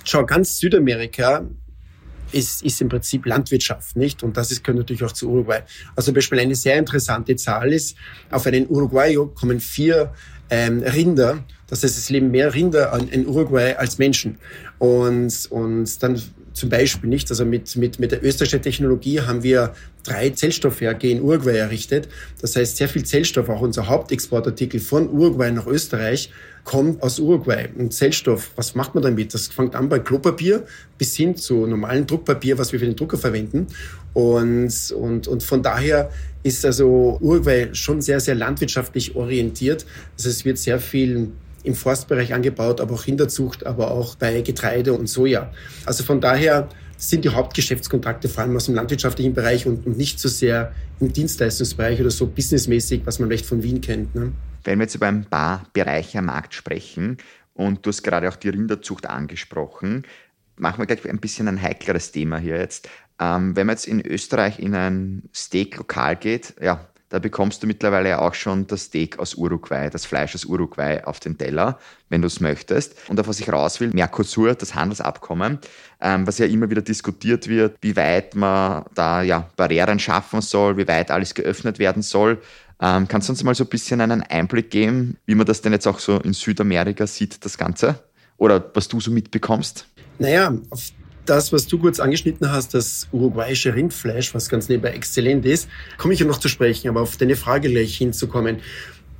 schau, 0.03 0.25
ganz 0.25 0.57
Südamerika 0.57 1.45
ist, 2.31 2.63
ist 2.63 2.81
im 2.81 2.89
Prinzip 2.89 3.25
Landwirtschaft, 3.25 3.95
nicht? 3.95 4.23
Und 4.23 4.37
das 4.37 4.51
ist, 4.51 4.63
gehört 4.63 4.79
natürlich 4.79 5.03
auch 5.03 5.11
zu 5.11 5.29
Uruguay. 5.29 5.61
Also 5.95 6.07
zum 6.07 6.15
Beispiel 6.15 6.39
eine 6.39 6.55
sehr 6.55 6.77
interessante 6.77 7.35
Zahl 7.35 7.73
ist, 7.73 7.95
auf 8.31 8.45
einen 8.45 8.67
Uruguayo 8.67 9.27
kommen 9.27 9.59
vier 9.59 10.13
ähm, 10.49 10.81
Rinder. 10.81 11.43
Das 11.67 11.83
heißt, 11.83 11.97
es 11.97 12.09
leben 12.09 12.31
mehr 12.31 12.53
Rinder 12.53 12.97
in 13.11 13.27
Uruguay 13.27 13.73
als 13.75 13.97
Menschen. 13.97 14.37
Und, 14.77 15.47
und 15.49 16.03
dann 16.03 16.21
zum 16.55 16.69
Beispiel 16.69 17.09
nicht. 17.09 17.29
Also 17.29 17.45
mit, 17.45 17.75
mit, 17.75 17.99
mit 17.99 18.11
der 18.11 18.23
österreichischen 18.23 18.61
Technologie 18.61 19.21
haben 19.21 19.43
wir 19.43 19.73
drei 20.03 20.29
Zellstoffwerke 20.29 21.09
in 21.09 21.21
Uruguay 21.21 21.57
errichtet. 21.57 22.07
Das 22.41 22.55
heißt, 22.55 22.77
sehr 22.77 22.89
viel 22.89 23.03
Zellstoff, 23.03 23.49
auch 23.49 23.61
unser 23.61 23.87
Hauptexportartikel 23.87 24.79
von 24.79 25.09
Uruguay 25.09 25.51
nach 25.51 25.67
Österreich, 25.67 26.31
kommt 26.65 27.01
aus 27.01 27.19
Uruguay. 27.19 27.69
Und 27.77 27.93
Zellstoff, 27.93 28.51
was 28.57 28.75
macht 28.75 28.95
man 28.95 29.03
damit? 29.03 29.33
Das 29.33 29.47
fängt 29.47 29.75
an 29.75 29.87
bei 29.87 29.99
Klopapier 29.99 30.65
bis 30.97 31.15
hin 31.15 31.37
zu 31.37 31.65
normalem 31.65 32.05
Druckpapier, 32.05 32.57
was 32.57 32.73
wir 32.73 32.79
für 32.79 32.85
den 32.85 32.95
Drucker 32.95 33.17
verwenden. 33.17 33.67
Und, 34.13 34.91
und, 34.97 35.27
und 35.27 35.43
von 35.43 35.61
daher 35.61 36.09
ist 36.43 36.65
also 36.65 37.17
Uruguay 37.21 37.69
schon 37.73 38.01
sehr, 38.01 38.19
sehr 38.19 38.35
landwirtschaftlich 38.35 39.15
orientiert. 39.15 39.85
Also 40.17 40.29
es 40.29 40.43
wird 40.43 40.57
sehr 40.57 40.79
viel 40.79 41.31
im 41.63 41.75
Forstbereich 41.75 42.33
angebaut, 42.33 42.81
aber 42.81 42.95
auch 42.95 43.07
Rinderzucht, 43.07 43.65
aber 43.65 43.91
auch 43.91 44.15
bei 44.15 44.41
Getreide 44.41 44.93
und 44.93 45.07
Soja. 45.07 45.51
Also 45.85 46.03
von 46.03 46.19
daher 46.19 46.69
sind 46.97 47.25
die 47.25 47.29
Hauptgeschäftskontakte 47.29 48.29
vor 48.29 48.43
allem 48.43 48.55
aus 48.55 48.65
dem 48.65 48.75
landwirtschaftlichen 48.75 49.33
Bereich 49.33 49.65
und, 49.65 49.85
und 49.85 49.97
nicht 49.97 50.19
so 50.19 50.29
sehr 50.29 50.73
im 50.99 51.11
Dienstleistungsbereich 51.11 51.99
oder 51.99 52.11
so 52.11 52.27
businessmäßig, 52.27 53.01
was 53.05 53.19
man 53.19 53.29
vielleicht 53.29 53.45
von 53.45 53.63
Wien 53.63 53.81
kennt. 53.81 54.15
Ne? 54.15 54.31
Wenn 54.63 54.79
wir 54.79 54.83
jetzt 54.83 54.95
über 54.95 55.07
ein 55.07 55.25
paar 55.25 55.67
Bereiche 55.73 56.19
am 56.19 56.25
Markt 56.25 56.53
sprechen 56.53 57.17
und 57.53 57.85
du 57.85 57.89
hast 57.89 58.03
gerade 58.03 58.29
auch 58.29 58.35
die 58.35 58.49
Rinderzucht 58.49 59.07
angesprochen, 59.07 60.03
machen 60.57 60.79
wir 60.79 60.85
gleich 60.85 61.07
ein 61.09 61.19
bisschen 61.19 61.47
ein 61.47 61.61
heikleres 61.61 62.11
Thema 62.11 62.37
hier 62.37 62.57
jetzt. 62.57 62.89
Ähm, 63.19 63.55
wenn 63.55 63.67
man 63.67 63.75
jetzt 63.75 63.87
in 63.87 64.05
Österreich 64.05 64.59
in 64.59 64.75
ein 64.75 65.23
Steak-Lokal 65.33 66.15
geht, 66.15 66.55
ja, 66.61 66.87
da 67.09 67.19
bekommst 67.19 67.61
du 67.61 67.67
mittlerweile 67.67 68.09
ja 68.09 68.19
auch 68.19 68.33
schon 68.33 68.65
das 68.67 68.85
Steak 68.85 69.19
aus 69.19 69.35
Uruguay, 69.35 69.89
das 69.89 70.05
Fleisch 70.05 70.33
aus 70.33 70.45
Uruguay 70.45 71.01
auf 71.03 71.19
den 71.19 71.37
Teller, 71.37 71.77
wenn 72.09 72.21
du 72.21 72.27
es 72.27 72.39
möchtest. 72.39 72.95
Und 73.09 73.19
auf 73.19 73.27
was 73.27 73.39
ich 73.39 73.51
raus 73.51 73.79
will, 73.79 73.91
Mercosur, 73.93 74.55
das 74.55 74.73
Handelsabkommen, 74.73 75.59
ähm, 76.01 76.25
was 76.25 76.39
ja 76.39 76.47
immer 76.47 76.69
wieder 76.69 76.81
diskutiert 76.81 77.47
wird, 77.47 77.77
wie 77.81 77.95
weit 77.95 78.35
man 78.35 78.85
da 78.95 79.21
ja 79.21 79.49
Barrieren 79.55 79.99
schaffen 79.99 80.41
soll, 80.41 80.77
wie 80.77 80.87
weit 80.87 81.11
alles 81.11 81.35
geöffnet 81.35 81.77
werden 81.77 82.01
soll. 82.01 82.41
Ähm, 82.81 83.07
kannst 83.07 83.29
du 83.29 83.33
uns 83.33 83.43
mal 83.43 83.55
so 83.55 83.63
ein 83.63 83.69
bisschen 83.69 84.01
einen 84.01 84.23
Einblick 84.23 84.71
geben, 84.71 85.17
wie 85.25 85.35
man 85.35 85.45
das 85.45 85.61
denn 85.61 85.73
jetzt 85.73 85.87
auch 85.87 85.99
so 85.99 86.19
in 86.19 86.33
Südamerika 86.33 87.07
sieht, 87.07 87.45
das 87.45 87.57
Ganze? 87.57 88.03
Oder 88.37 88.71
was 88.73 88.87
du 88.87 88.99
so 88.99 89.11
mitbekommst? 89.11 89.87
Naja, 90.19 90.53
auf 90.69 90.81
das, 91.25 91.51
was 91.51 91.67
du 91.67 91.77
kurz 91.77 91.99
angeschnitten 91.99 92.51
hast, 92.51 92.73
das 92.73 93.07
uruguayische 93.11 93.73
Rindfleisch, 93.75 94.33
was 94.33 94.49
ganz 94.49 94.69
nebenbei 94.69 94.91
exzellent 94.91 95.45
ist, 95.45 95.67
komme 95.97 96.13
ich 96.13 96.19
ja 96.19 96.25
noch 96.25 96.39
zu 96.39 96.47
sprechen, 96.47 96.89
aber 96.89 97.01
auf 97.01 97.17
deine 97.17 97.35
Frage 97.35 97.69
gleich 97.69 97.97
hinzukommen. 97.97 98.57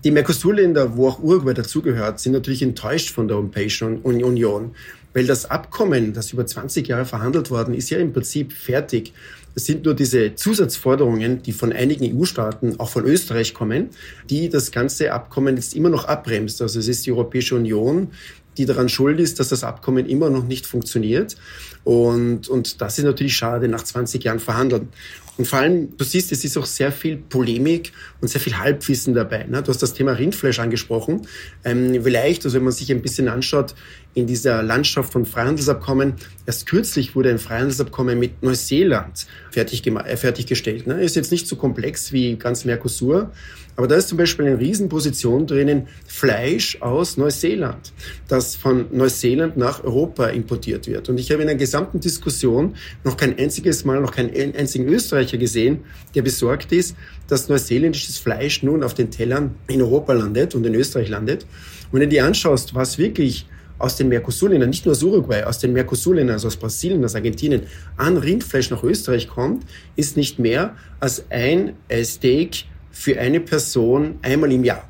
Die 0.04 0.12
Mercosur-Länder, 0.12 0.96
wo 0.98 1.08
auch 1.08 1.20
Uruguay 1.20 1.54
dazugehört, 1.54 2.20
sind 2.20 2.34
natürlich 2.34 2.62
enttäuscht 2.62 3.10
von 3.10 3.28
der 3.28 3.38
Europäischen 3.38 4.02
Union, 4.02 4.76
weil 5.14 5.26
das 5.26 5.50
Abkommen, 5.50 6.14
das 6.14 6.32
über 6.32 6.46
20 6.46 6.88
Jahre 6.88 7.06
verhandelt 7.06 7.50
worden 7.50 7.74
ist, 7.74 7.90
ja 7.90 7.98
im 7.98 8.14
Prinzip 8.14 8.54
fertig. 8.54 9.14
Es 9.56 9.66
sind 9.66 9.86
nur 9.86 9.96
diese 9.96 10.36
Zusatzforderungen, 10.36 11.42
die 11.42 11.54
von 11.54 11.72
einigen 11.72 12.20
EU-Staaten, 12.20 12.80
auch 12.80 12.90
von 12.90 13.06
Österreich 13.06 13.54
kommen, 13.54 13.90
die 14.30 14.50
das 14.50 14.72
ganze 14.72 15.14
Abkommen 15.14 15.56
jetzt 15.56 15.74
immer 15.74 15.90
noch 15.90 16.06
abbremst. 16.06 16.62
Also 16.62 16.80
es 16.80 16.90
ist 16.90 17.06
die 17.06 17.14
Europäische 17.14 17.56
Union, 17.56 18.10
die 18.58 18.66
daran 18.66 18.90
schuld 18.90 19.20
ist, 19.20 19.40
dass 19.40 19.50
das 19.50 19.64
Abkommen 19.64 20.06
immer 20.06 20.30
noch 20.30 20.46
nicht 20.46 20.66
funktioniert. 20.66 21.36
Und, 21.84 22.48
und 22.50 22.82
das 22.82 22.98
ist 22.98 23.04
natürlich 23.04 23.36
schade, 23.36 23.68
nach 23.68 23.84
20 23.84 24.24
Jahren 24.24 24.40
verhandeln. 24.40 24.90
Und 25.38 25.46
vor 25.46 25.60
allem, 25.60 25.98
du 25.98 26.06
siehst, 26.06 26.32
es 26.32 26.46
ist 26.46 26.58
auch 26.58 26.66
sehr 26.66 26.92
viel 26.92 27.18
Polemik 27.18 27.92
und 28.22 28.30
sehr 28.30 28.40
viel 28.40 28.58
Halbwissen 28.58 29.14
dabei. 29.14 29.44
Ne? 29.44 29.62
Du 29.62 29.70
hast 29.70 29.84
das 29.84 29.94
Thema 29.94 30.14
Rindfleisch 30.14 30.60
angesprochen. 30.60 31.28
Ähm, 31.66 32.02
vielleicht, 32.04 32.46
also 32.46 32.56
wenn 32.56 32.64
man 32.64 32.74
sich 32.74 32.90
ein 32.92 33.02
bisschen 33.02 33.28
anschaut, 33.28 33.76
in 34.16 34.28
dieser 34.28 34.64
Landschaft 34.64 35.12
von 35.12 35.26
Freihandelsabkommen, 35.26 36.14
erst 36.46 36.66
kürzlich 36.66 37.16
wurde 37.16 37.30
ein 37.30 37.38
Freihandelsabkommen 37.38 38.18
mit 38.18 38.42
Neuseeland 38.42 39.28
fertig 39.52 39.86
äh, 39.86 40.18
fertiggestellt. 40.18 40.88
Ne? 40.88 41.04
Ist 41.04 41.18
jetzt 41.18 41.32
nicht 41.32 41.48
so 41.48 41.58
komplex 41.58 42.14
wie 42.14 42.38
ganz 42.38 42.64
Mercosur, 42.66 43.32
aber 43.76 43.88
da 43.88 43.96
ist 43.96 44.08
zum 44.08 44.18
Beispiel 44.18 44.46
eine 44.46 44.58
Riesenposition 44.58 45.48
drinnen, 45.48 45.88
Fleisch 46.08 46.82
aus 46.82 47.18
Neuseeland, 47.18 47.92
das 48.30 48.56
von 48.56 48.86
Neuseeland 48.92 49.58
nach 49.58 49.84
Europa 49.84 50.28
importiert 50.28 50.88
wird. 50.88 51.10
Und 51.10 51.20
ich 51.20 51.30
habe 51.32 51.42
in 51.42 51.48
der 51.48 51.58
gesamten 51.58 52.00
Diskussion 52.00 52.76
noch 53.04 53.18
kein 53.18 53.38
einziges 53.38 53.84
Mal, 53.84 54.00
noch 54.00 54.14
keinen 54.14 54.34
einzigen 54.56 54.88
Österreicher 54.88 55.38
gesehen, 55.38 55.80
der 56.16 56.22
besorgt 56.22 56.72
ist, 56.72 56.96
dass 57.28 57.50
neuseeländisches 57.50 58.18
Fleisch 58.18 58.64
nun 58.64 58.82
auf 58.82 58.94
den 58.94 59.12
Tellern 59.12 59.56
in 59.68 59.82
Europa 59.82 60.14
landet 60.14 60.56
und 60.56 60.66
in 60.66 60.74
Österreich 60.74 61.10
landet. 61.10 61.46
Und 61.92 62.00
wenn 62.00 62.10
du 62.10 62.16
dir 62.16 62.26
anschaust, 62.26 62.76
was 62.76 62.98
wirklich 62.98 63.46
aus 63.78 63.96
den 63.96 64.10
Mercosur-Ländern, 64.10 64.70
nicht 64.70 64.86
nur 64.86 64.94
aus 64.94 65.04
Uruguay, 65.04 65.44
aus 65.44 65.60
den 65.60 65.74
Mercosur-Ländern, 65.74 66.36
also 66.36 66.48
aus 66.48 66.58
Brasilien, 66.58 67.04
aus 67.04 67.16
Argentinien, 67.16 67.64
an 67.98 68.18
Rindfleisch 68.18 68.70
nach 68.70 68.84
Österreich 68.84 69.28
kommt, 69.28 69.66
ist 69.96 70.18
nicht 70.18 70.40
mehr 70.40 70.76
als 71.00 71.26
ein 71.30 71.74
Steak 72.04 72.66
für 72.92 73.20
eine 73.20 73.42
Person 73.42 74.20
einmal 74.22 74.52
im 74.52 74.64
Jahr. 74.64 74.88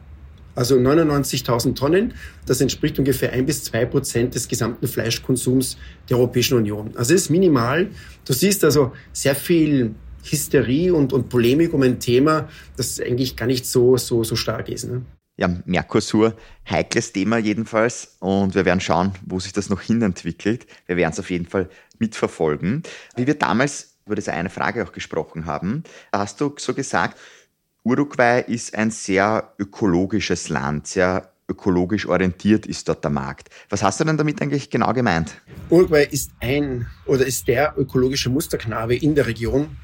Also 0.56 0.76
99.000 0.76 1.76
Tonnen, 1.76 2.14
das 2.46 2.62
entspricht 2.62 2.98
ungefähr 2.98 3.34
ein 3.34 3.46
bis 3.46 3.66
zwei 3.66 3.86
Prozent 3.86 4.36
des 4.36 4.48
gesamten 4.48 4.88
Fleischkonsums 4.88 5.78
der 6.10 6.18
Europäischen 6.18 6.58
Union. 6.58 6.92
Also 6.96 7.14
es 7.14 7.24
ist 7.24 7.30
minimal. 7.30 7.90
Du 8.26 8.32
siehst 8.32 8.64
also 8.64 8.94
sehr 9.12 9.36
viel 9.36 9.96
Hysterie 10.24 10.92
und, 10.92 11.12
und 11.12 11.30
Polemik 11.30 11.74
um 11.74 11.82
ein 11.82 12.00
Thema, 12.00 12.48
das 12.78 13.00
eigentlich 13.02 13.36
gar 13.36 13.48
nicht 13.48 13.66
so, 13.66 13.98
so, 13.98 14.24
so 14.24 14.36
stark 14.36 14.70
ist. 14.70 14.86
Ne? 14.86 15.02
Ja, 15.38 15.50
Mercosur, 15.66 16.36
heikles 16.70 17.12
Thema 17.12 17.38
jedenfalls 17.38 18.16
und 18.20 18.56
wir 18.56 18.64
werden 18.64 18.80
schauen, 18.80 19.12
wo 19.26 19.40
sich 19.40 19.52
das 19.52 19.70
noch 19.70 19.82
hin 19.82 20.02
entwickelt. 20.02 20.66
Wir 20.86 20.96
werden 20.96 21.12
es 21.12 21.20
auf 21.20 21.30
jeden 21.30 21.46
Fall 21.46 21.70
mitverfolgen. 22.00 22.84
Wie 23.18 23.28
wir 23.28 23.36
damals 23.36 23.98
über 24.06 24.16
diese 24.16 24.32
eine 24.32 24.50
Frage 24.50 24.84
auch 24.84 24.94
gesprochen 24.94 25.46
haben, 25.46 25.84
hast 26.14 26.40
du 26.40 26.54
so 26.58 26.74
gesagt, 26.74 27.20
Uruguay 27.84 28.44
ist 28.48 28.76
ein 28.76 28.92
sehr 28.92 29.54
ökologisches 29.60 30.50
Land, 30.50 30.88
sehr 30.88 31.32
ökologisch 31.48 32.08
orientiert 32.08 32.66
ist 32.66 32.90
dort 32.90 33.04
der 33.04 33.12
Markt. 33.12 33.50
Was 33.70 33.84
hast 33.84 34.00
du 34.00 34.04
denn 34.04 34.18
damit 34.18 34.42
eigentlich 34.42 34.70
genau 34.70 34.94
gemeint? 34.94 35.34
Uruguay 35.70 36.08
ist 36.10 36.32
ein 36.40 36.88
oder 37.06 37.26
ist 37.26 37.48
der 37.48 37.76
ökologische 37.78 38.30
Musterknabe 38.30 38.96
in 38.96 39.16
der 39.16 39.28
Region. 39.28 39.78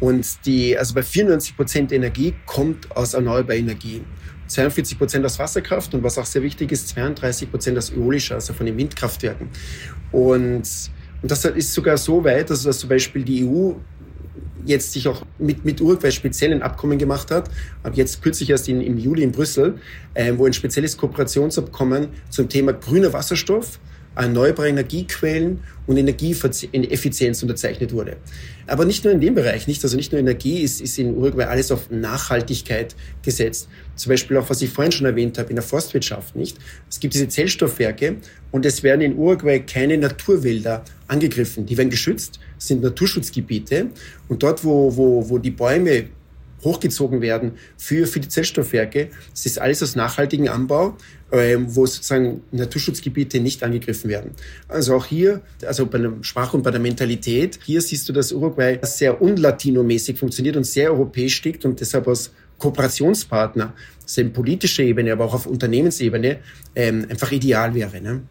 Und 0.00 0.46
die, 0.46 0.76
also 0.76 0.94
bei 0.94 1.02
94 1.02 1.56
Prozent 1.56 1.92
Energie 1.92 2.34
kommt 2.46 2.94
aus 2.96 3.14
erneuerbarer 3.14 3.58
Energie. 3.58 4.02
42 4.52 4.98
Prozent 4.98 5.24
aus 5.24 5.38
Wasserkraft 5.38 5.94
und 5.94 6.02
was 6.02 6.18
auch 6.18 6.26
sehr 6.26 6.42
wichtig 6.42 6.72
ist, 6.72 6.88
32 6.88 7.50
Prozent 7.50 7.78
aus 7.78 7.92
öolischer, 7.92 8.36
also 8.36 8.52
von 8.52 8.66
den 8.66 8.76
Windkraftwerken. 8.76 9.48
Und, 10.10 10.62
und 11.22 11.30
das 11.30 11.44
ist 11.44 11.72
sogar 11.72 11.96
so 11.96 12.24
weit, 12.24 12.50
also 12.50 12.68
dass 12.68 12.78
zum 12.78 12.88
Beispiel 12.88 13.24
die 13.24 13.46
EU 13.46 13.72
jetzt 14.64 14.92
sich 14.92 15.08
auch 15.08 15.24
mit, 15.38 15.64
mit 15.64 15.80
Uruguay 15.80 16.10
speziell 16.10 16.52
ein 16.52 16.62
Abkommen 16.62 16.98
gemacht 16.98 17.30
hat, 17.30 17.50
ab 17.82 17.92
jetzt 17.94 18.22
kürzlich 18.22 18.50
erst 18.50 18.68
in, 18.68 18.80
im 18.80 18.98
Juli 18.98 19.22
in 19.22 19.32
Brüssel, 19.32 19.78
äh, 20.14 20.32
wo 20.36 20.46
ein 20.46 20.52
spezielles 20.52 20.96
Kooperationsabkommen 20.96 22.08
zum 22.30 22.48
Thema 22.48 22.72
grüner 22.72 23.12
Wasserstoff, 23.12 23.78
erneuerbare 24.14 24.68
Energiequellen 24.68 25.60
und 25.86 25.96
Energieeffizienz 25.96 27.42
unterzeichnet 27.42 27.92
wurde. 27.92 28.16
Aber 28.66 28.84
nicht 28.84 29.04
nur 29.04 29.12
in 29.12 29.20
dem 29.20 29.34
Bereich, 29.34 29.66
nicht, 29.66 29.82
also 29.82 29.96
nicht 29.96 30.12
nur 30.12 30.20
Energie 30.20 30.60
ist, 30.60 30.80
ist 30.80 30.98
in 30.98 31.16
Uruguay 31.16 31.44
alles 31.44 31.70
auf 31.72 31.90
Nachhaltigkeit 31.90 32.94
gesetzt. 33.22 33.68
Zum 33.96 34.10
Beispiel 34.10 34.36
auch, 34.36 34.48
was 34.48 34.62
ich 34.62 34.70
vorhin 34.70 34.92
schon 34.92 35.06
erwähnt 35.06 35.38
habe, 35.38 35.48
in 35.50 35.56
der 35.56 35.64
Forstwirtschaft, 35.64 36.36
nicht? 36.36 36.58
Es 36.88 37.00
gibt 37.00 37.14
diese 37.14 37.28
Zellstoffwerke 37.28 38.16
und 38.50 38.64
es 38.64 38.82
werden 38.82 39.00
in 39.00 39.16
Uruguay 39.16 39.60
keine 39.60 39.98
Naturwälder 39.98 40.84
angegriffen. 41.08 41.66
Die 41.66 41.76
werden 41.76 41.90
geschützt, 41.90 42.38
sind 42.58 42.82
Naturschutzgebiete 42.82 43.88
und 44.28 44.42
dort, 44.42 44.64
wo, 44.64 44.96
wo, 44.96 45.28
wo 45.28 45.38
die 45.38 45.50
Bäume 45.50 46.04
hochgezogen 46.64 47.20
werden 47.20 47.52
für, 47.76 48.06
für 48.06 48.20
die 48.20 48.28
Zellstoffwerke. 48.28 49.10
Das 49.30 49.46
ist 49.46 49.60
alles 49.60 49.82
aus 49.82 49.96
nachhaltigem 49.96 50.48
Anbau, 50.48 50.96
äh, 51.30 51.56
wo 51.58 51.86
sozusagen 51.86 52.42
Naturschutzgebiete 52.52 53.40
nicht 53.40 53.62
angegriffen 53.62 54.08
werden. 54.08 54.32
Also 54.68 54.94
auch 54.94 55.06
hier, 55.06 55.40
also 55.66 55.86
bei 55.86 55.98
der 55.98 56.12
Sprache 56.22 56.56
und 56.56 56.62
bei 56.62 56.70
der 56.70 56.80
Mentalität, 56.80 57.58
hier 57.64 57.80
siehst 57.80 58.08
du, 58.08 58.12
dass 58.12 58.32
Uruguay 58.32 58.78
sehr 58.82 59.20
unlatinomäßig 59.20 60.18
funktioniert 60.18 60.56
und 60.56 60.64
sehr 60.64 60.92
europäisch 60.92 61.42
liegt 61.44 61.64
und 61.64 61.80
deshalb 61.80 62.06
als 62.08 62.30
Kooperationspartner, 62.58 63.72
das 64.02 64.18
in 64.18 64.32
politischer 64.32 64.84
Ebene, 64.84 65.12
aber 65.12 65.24
auch 65.24 65.34
auf 65.34 65.46
Unternehmensebene 65.46 66.38
ähm, 66.76 67.06
einfach 67.10 67.32
ideal 67.32 67.74
wäre. 67.74 68.00
Ne? 68.00 68.22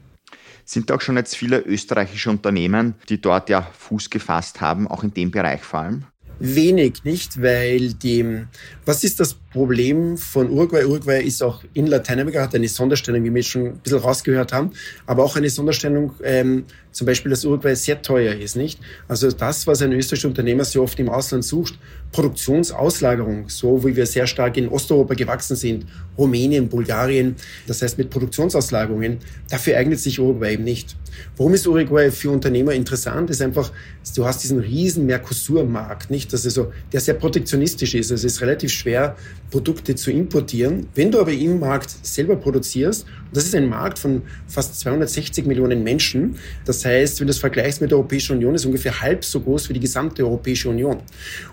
Sind 0.63 0.89
auch 0.91 1.01
schon 1.01 1.17
jetzt 1.17 1.35
viele 1.35 1.59
österreichische 1.59 2.29
Unternehmen, 2.29 2.95
die 3.09 3.19
dort 3.19 3.49
ja 3.49 3.61
Fuß 3.61 4.09
gefasst 4.09 4.61
haben, 4.61 4.87
auch 4.87 5.03
in 5.03 5.13
dem 5.13 5.31
Bereich 5.31 5.61
vor 5.61 5.81
allem? 5.81 6.05
Wenig, 6.41 7.03
nicht? 7.03 7.41
Weil 7.41 7.93
die, 7.93 8.45
was 8.85 9.03
ist 9.03 9.19
das 9.19 9.37
Problem 9.51 10.17
von 10.17 10.49
Uruguay? 10.49 10.85
Uruguay 10.85 11.21
ist 11.21 11.43
auch 11.43 11.61
in 11.73 11.87
Lateinamerika, 11.87 12.41
hat 12.41 12.55
eine 12.55 12.69
Sonderstellung, 12.69 13.23
wie 13.25 13.33
wir 13.33 13.43
schon 13.43 13.67
ein 13.67 13.77
bisschen 13.79 13.99
rausgehört 13.99 14.53
haben, 14.53 14.71
aber 15.05 15.23
auch 15.23 15.35
eine 15.35 15.49
Sonderstellung, 15.49 16.13
ähm, 16.23 16.63
zum 16.91 17.05
Beispiel, 17.05 17.29
dass 17.31 17.45
Uruguay 17.45 17.75
sehr 17.75 18.01
teuer 18.01 18.33
ist, 18.33 18.55
nicht? 18.55 18.79
Also 19.07 19.31
das, 19.31 19.67
was 19.67 19.81
ein 19.81 19.91
österreichischer 19.93 20.29
Unternehmer 20.29 20.65
so 20.65 20.81
oft 20.83 20.99
im 20.99 21.09
Ausland 21.09 21.43
sucht, 21.43 21.77
Produktionsauslagerung, 22.11 23.49
so 23.49 23.85
wie 23.85 23.95
wir 23.95 24.05
sehr 24.05 24.27
stark 24.27 24.57
in 24.57 24.67
Osteuropa 24.67 25.13
gewachsen 25.13 25.55
sind, 25.55 25.85
Rumänien, 26.17 26.67
Bulgarien, 26.67 27.35
das 27.67 27.81
heißt 27.81 27.97
mit 27.97 28.09
Produktionsauslagerungen, 28.09 29.19
dafür 29.49 29.77
eignet 29.77 29.99
sich 29.99 30.19
Uruguay 30.19 30.53
eben 30.53 30.63
nicht. 30.63 30.95
Warum 31.37 31.53
ist 31.53 31.67
Uruguay 31.67 32.11
für 32.11 32.29
Unternehmer 32.29 32.73
interessant? 32.73 33.29
Ist 33.29 33.41
einfach, 33.41 33.71
du 34.15 34.25
hast 34.25 34.43
diesen 34.43 34.59
riesen 34.59 35.05
Mercosur-Markt, 35.05 36.09
nicht? 36.09 36.31
Das 36.33 36.45
ist 36.45 36.55
so, 36.55 36.71
der 36.91 36.99
sehr 36.99 37.13
protektionistisch 37.15 37.95
ist. 37.95 38.11
Also 38.11 38.27
es 38.27 38.33
ist 38.33 38.41
relativ 38.41 38.71
schwer, 38.71 39.15
Produkte 39.51 39.95
zu 39.95 40.11
importieren. 40.11 40.87
Wenn 40.95 41.11
du 41.11 41.19
aber 41.19 41.33
im 41.33 41.59
Markt 41.59 41.93
selber 42.01 42.37
produzierst, 42.37 43.03
und 43.03 43.35
das 43.35 43.43
ist 43.45 43.53
ein 43.53 43.69
Markt 43.69 43.99
von 43.99 44.23
fast 44.47 44.79
260 44.79 45.45
Millionen 45.45 45.83
Menschen, 45.83 46.37
das 46.65 46.83
heißt, 46.83 47.19
wenn 47.19 47.27
du 47.27 47.31
es 47.31 47.37
vergleichst 47.37 47.81
mit 47.81 47.91
der 47.91 47.97
Europäischen 47.97 48.37
Union, 48.37 48.55
ist 48.55 48.65
ungefähr 48.65 49.01
halb 49.01 49.23
so 49.23 49.41
groß 49.41 49.69
wie 49.69 49.73
die 49.73 49.81
gesamte 49.81 50.23
Europäische 50.23 50.69
Union. 50.69 51.01